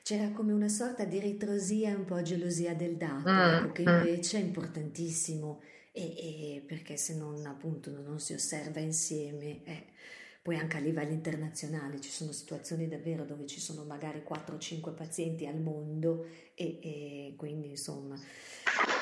c'era 0.03 0.29
come 0.31 0.53
una 0.53 0.69
sorta 0.69 1.03
di 1.05 1.19
ritrosia 1.19 1.89
e 1.89 1.95
un 1.95 2.05
po' 2.05 2.21
gelosia 2.21 2.73
del 2.73 2.95
dato, 2.95 3.29
mm, 3.29 3.39
ecco, 3.39 3.71
che 3.71 3.83
mm. 3.83 3.97
invece 3.97 4.37
è 4.37 4.41
importantissimo 4.41 5.61
e, 5.91 6.01
e, 6.01 6.63
perché 6.65 6.97
se 6.97 7.15
non 7.15 7.45
appunto 7.45 7.91
non 7.91 8.19
si 8.19 8.33
osserva 8.33 8.79
insieme, 8.79 9.63
eh, 9.63 9.85
poi 10.41 10.57
anche 10.57 10.77
a 10.77 10.79
livello 10.79 11.11
internazionale 11.11 12.01
ci 12.01 12.09
sono 12.09 12.31
situazioni 12.31 12.87
davvero 12.87 13.25
dove 13.25 13.45
ci 13.45 13.59
sono 13.59 13.83
magari 13.83 14.23
4 14.23 14.55
o 14.55 14.57
5 14.57 14.91
pazienti 14.93 15.45
al 15.45 15.59
mondo 15.59 16.25
e, 16.55 16.79
e 16.81 17.33
quindi 17.37 17.69
insomma 17.69 18.19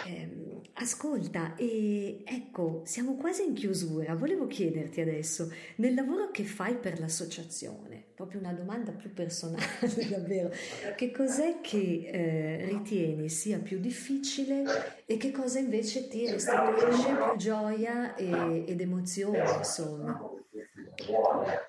eh, 0.05 0.61
ascolta, 0.73 1.55
e 1.55 2.23
ecco, 2.25 2.81
siamo 2.85 3.15
quasi 3.15 3.43
in 3.43 3.53
chiusura. 3.53 4.15
Volevo 4.15 4.47
chiederti 4.47 5.01
adesso, 5.01 5.51
nel 5.77 5.93
lavoro 5.93 6.31
che 6.31 6.43
fai 6.43 6.75
per 6.75 6.99
l'associazione, 6.99 8.11
proprio 8.15 8.39
una 8.39 8.53
domanda 8.53 8.91
più 8.91 9.13
personale, 9.13 9.65
davvero, 10.09 10.51
che 10.95 11.11
cos'è 11.11 11.59
che 11.61 12.09
eh, 12.11 12.65
ritieni 12.65 13.29
sia 13.29 13.59
più 13.59 13.79
difficile 13.79 15.03
e 15.05 15.17
che 15.17 15.31
cosa 15.31 15.59
invece 15.59 16.07
ti 16.07 16.29
restituisce 16.29 17.13
più 17.13 17.37
gioia 17.37 18.15
e, 18.15 18.65
ed 18.67 18.79
emozione, 18.79 19.57
insomma? 19.57 20.19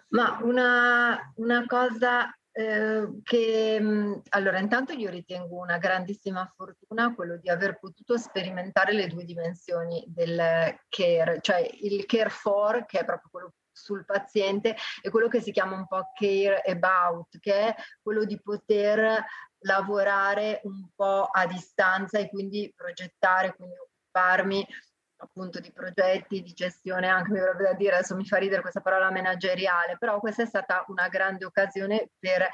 Ma 0.08 0.40
una, 0.42 1.32
una 1.36 1.64
cosa 1.66 2.34
eh, 2.60 3.20
che 3.22 3.82
allora 4.28 4.58
intanto 4.58 4.92
io 4.92 5.08
ritengo 5.08 5.56
una 5.56 5.78
grandissima 5.78 6.46
fortuna 6.54 7.14
quello 7.14 7.38
di 7.38 7.48
aver 7.48 7.78
potuto 7.78 8.18
sperimentare 8.18 8.92
le 8.92 9.06
due 9.06 9.24
dimensioni 9.24 10.04
del 10.06 10.36
care, 10.88 11.38
cioè 11.40 11.66
il 11.80 12.04
care 12.04 12.28
for 12.28 12.84
che 12.84 13.00
è 13.00 13.04
proprio 13.04 13.30
quello 13.30 13.54
sul 13.72 14.04
paziente 14.04 14.76
e 15.00 15.08
quello 15.08 15.28
che 15.28 15.40
si 15.40 15.52
chiama 15.52 15.74
un 15.74 15.86
po' 15.86 16.10
care 16.12 16.60
about, 16.66 17.38
che 17.38 17.68
è 17.68 17.74
quello 18.02 18.24
di 18.24 18.38
poter 18.42 19.24
lavorare 19.60 20.60
un 20.64 20.88
po' 20.94 21.28
a 21.32 21.46
distanza 21.46 22.18
e 22.18 22.28
quindi 22.28 22.70
progettare, 22.76 23.54
quindi 23.54 23.74
occuparmi 23.76 24.66
appunto 25.20 25.60
di 25.60 25.72
progetti, 25.72 26.42
di 26.42 26.52
gestione, 26.52 27.08
anche 27.08 27.32
mi 27.32 27.38
verrebbe 27.38 27.64
da 27.64 27.74
dire, 27.74 27.96
adesso 27.96 28.16
mi 28.16 28.26
fa 28.26 28.38
ridere 28.38 28.62
questa 28.62 28.80
parola 28.80 29.10
manageriale, 29.10 29.96
però 29.98 30.18
questa 30.18 30.42
è 30.42 30.46
stata 30.46 30.84
una 30.88 31.08
grande 31.08 31.44
occasione 31.44 32.10
per 32.18 32.48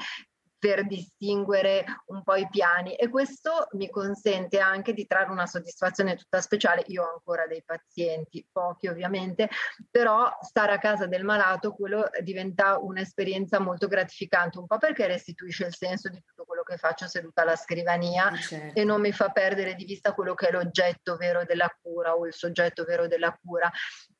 per 0.58 0.86
distinguere 0.86 1.84
un 2.06 2.22
po' 2.22 2.36
i 2.36 2.48
piani 2.48 2.94
e 2.94 3.08
questo 3.08 3.68
mi 3.72 3.90
consente 3.90 4.58
anche 4.58 4.92
di 4.92 5.06
trarre 5.06 5.30
una 5.30 5.46
soddisfazione 5.46 6.16
tutta 6.16 6.40
speciale. 6.40 6.84
Io 6.88 7.02
ho 7.02 7.12
ancora 7.12 7.46
dei 7.46 7.62
pazienti, 7.64 8.46
pochi 8.50 8.88
ovviamente, 8.88 9.48
però 9.90 10.30
stare 10.40 10.72
a 10.72 10.78
casa 10.78 11.06
del 11.06 11.24
malato 11.24 11.72
quello 11.72 12.08
diventa 12.22 12.78
un'esperienza 12.78 13.58
molto 13.60 13.86
gratificante, 13.86 14.58
un 14.58 14.66
po' 14.66 14.78
perché 14.78 15.06
restituisce 15.06 15.66
il 15.66 15.74
senso 15.74 16.08
di 16.08 16.22
tutto 16.24 16.44
quello 16.44 16.62
che 16.62 16.78
faccio 16.78 17.06
seduta 17.06 17.42
alla 17.42 17.56
scrivania 17.56 18.32
eh, 18.32 18.36
certo. 18.36 18.80
e 18.80 18.84
non 18.84 19.00
mi 19.00 19.12
fa 19.12 19.28
perdere 19.30 19.74
di 19.74 19.84
vista 19.84 20.14
quello 20.14 20.34
che 20.34 20.48
è 20.48 20.52
l'oggetto 20.52 21.16
vero 21.16 21.44
della 21.44 21.74
cura 21.80 22.14
o 22.14 22.26
il 22.26 22.32
soggetto 22.32 22.84
vero 22.84 23.06
della 23.06 23.36
cura. 23.42 23.70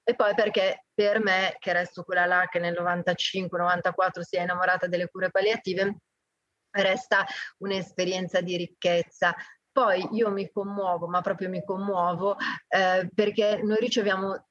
E 0.08 0.14
poi 0.14 0.34
perché 0.34 0.84
per 0.94 1.20
me, 1.20 1.56
che 1.58 1.72
resto 1.72 2.04
quella 2.04 2.26
là 2.26 2.46
che 2.48 2.58
nel 2.58 2.76
95-94 2.78 4.20
si 4.20 4.36
è 4.36 4.42
innamorata 4.42 4.86
delle 4.86 5.08
cure 5.08 5.30
palliative, 5.30 5.96
resta 6.82 7.24
un'esperienza 7.58 8.40
di 8.40 8.56
ricchezza. 8.56 9.34
Poi 9.70 10.08
io 10.12 10.30
mi 10.30 10.50
commuovo, 10.50 11.06
ma 11.06 11.20
proprio 11.20 11.48
mi 11.48 11.62
commuovo 11.64 12.36
eh, 12.68 13.10
perché 13.14 13.60
noi 13.62 13.76
riceviamo 13.78 14.46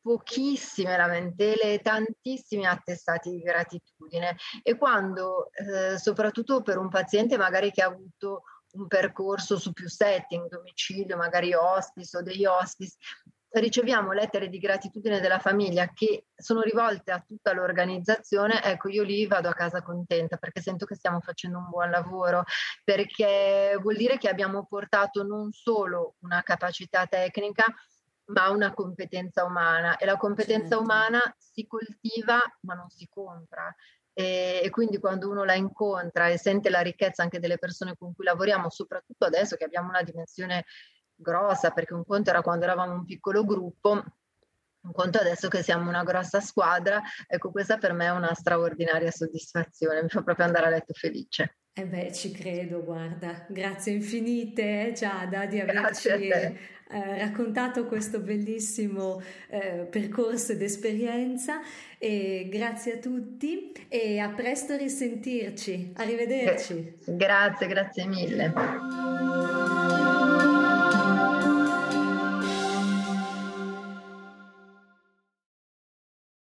pochissime 0.00 0.96
lamentele 0.96 1.74
e 1.74 1.80
tantissimi 1.80 2.64
attestati 2.64 3.30
di 3.30 3.40
gratitudine 3.40 4.36
e 4.62 4.76
quando 4.78 5.50
eh, 5.52 5.98
soprattutto 5.98 6.62
per 6.62 6.78
un 6.78 6.88
paziente 6.88 7.36
magari 7.36 7.70
che 7.72 7.82
ha 7.82 7.88
avuto 7.88 8.44
un 8.72 8.86
percorso 8.86 9.58
su 9.58 9.72
più 9.72 9.88
setting, 9.88 10.48
domicilio, 10.48 11.16
magari 11.16 11.52
hospice 11.54 12.18
o 12.18 12.22
degli 12.22 12.44
hospice, 12.44 12.96
riceviamo 13.50 14.12
lettere 14.12 14.48
di 14.48 14.58
gratitudine 14.58 15.20
della 15.20 15.38
famiglia 15.38 15.90
che 15.92 16.26
sono 16.34 16.60
rivolte 16.60 17.12
a 17.12 17.24
tutta 17.26 17.52
l'organizzazione, 17.52 18.62
ecco 18.62 18.88
io 18.88 19.02
lì 19.02 19.26
vado 19.26 19.48
a 19.48 19.54
casa 19.54 19.82
contenta 19.82 20.36
perché 20.36 20.60
sento 20.60 20.84
che 20.84 20.94
stiamo 20.94 21.20
facendo 21.20 21.58
un 21.58 21.68
buon 21.68 21.90
lavoro, 21.90 22.44
perché 22.84 23.78
vuol 23.80 23.96
dire 23.96 24.18
che 24.18 24.28
abbiamo 24.28 24.66
portato 24.66 25.22
non 25.22 25.50
solo 25.52 26.16
una 26.20 26.42
capacità 26.42 27.06
tecnica, 27.06 27.64
ma 28.26 28.50
una 28.50 28.74
competenza 28.74 29.44
umana 29.44 29.96
e 29.96 30.04
la 30.04 30.16
competenza 30.16 30.76
certo. 30.76 30.82
umana 30.82 31.34
si 31.38 31.66
coltiva 31.66 32.38
ma 32.62 32.74
non 32.74 32.90
si 32.90 33.08
compra. 33.08 33.74
E, 34.12 34.60
e 34.64 34.70
quindi 34.70 34.98
quando 34.98 35.30
uno 35.30 35.44
la 35.44 35.54
incontra 35.54 36.26
e 36.28 36.38
sente 36.38 36.70
la 36.70 36.80
ricchezza 36.80 37.22
anche 37.22 37.38
delle 37.38 37.56
persone 37.56 37.94
con 37.96 38.12
cui 38.14 38.24
lavoriamo, 38.24 38.68
soprattutto 38.68 39.24
adesso 39.24 39.56
che 39.56 39.64
abbiamo 39.64 39.88
una 39.90 40.02
dimensione 40.02 40.64
grossa, 41.18 41.70
perché 41.70 41.94
un 41.94 42.04
conto 42.04 42.30
era 42.30 42.42
quando 42.42 42.64
eravamo 42.64 42.94
un 42.94 43.04
piccolo 43.04 43.44
gruppo, 43.44 44.02
un 44.80 44.92
conto 44.92 45.18
adesso 45.18 45.48
che 45.48 45.62
siamo 45.62 45.88
una 45.88 46.04
grossa 46.04 46.40
squadra, 46.40 47.02
ecco 47.26 47.50
questa 47.50 47.78
per 47.78 47.92
me 47.92 48.06
è 48.06 48.10
una 48.10 48.34
straordinaria 48.34 49.10
soddisfazione, 49.10 50.02
mi 50.02 50.08
fa 50.08 50.22
proprio 50.22 50.46
andare 50.46 50.66
a 50.66 50.70
letto 50.70 50.94
felice. 50.94 51.56
Eh 51.72 51.86
beh, 51.86 52.12
ci 52.12 52.32
credo, 52.32 52.82
guarda, 52.82 53.46
grazie 53.48 53.92
infinite 53.92 54.88
eh, 54.88 54.92
Giada 54.92 55.46
di 55.46 55.60
averci 55.60 56.08
eh, 56.08 57.18
raccontato 57.18 57.86
questo 57.86 58.18
bellissimo 58.18 59.22
eh, 59.48 59.86
percorso 59.88 60.52
ed 60.52 60.62
esperienza 60.62 61.60
e 61.98 62.48
grazie 62.50 62.94
a 62.94 62.96
tutti 62.96 63.70
e 63.88 64.18
a 64.18 64.30
presto 64.30 64.72
a 64.72 64.76
risentirci, 64.76 65.92
arrivederci. 65.96 66.98
Grazie, 67.04 67.66
grazie 67.68 68.06
mille. 68.06 69.67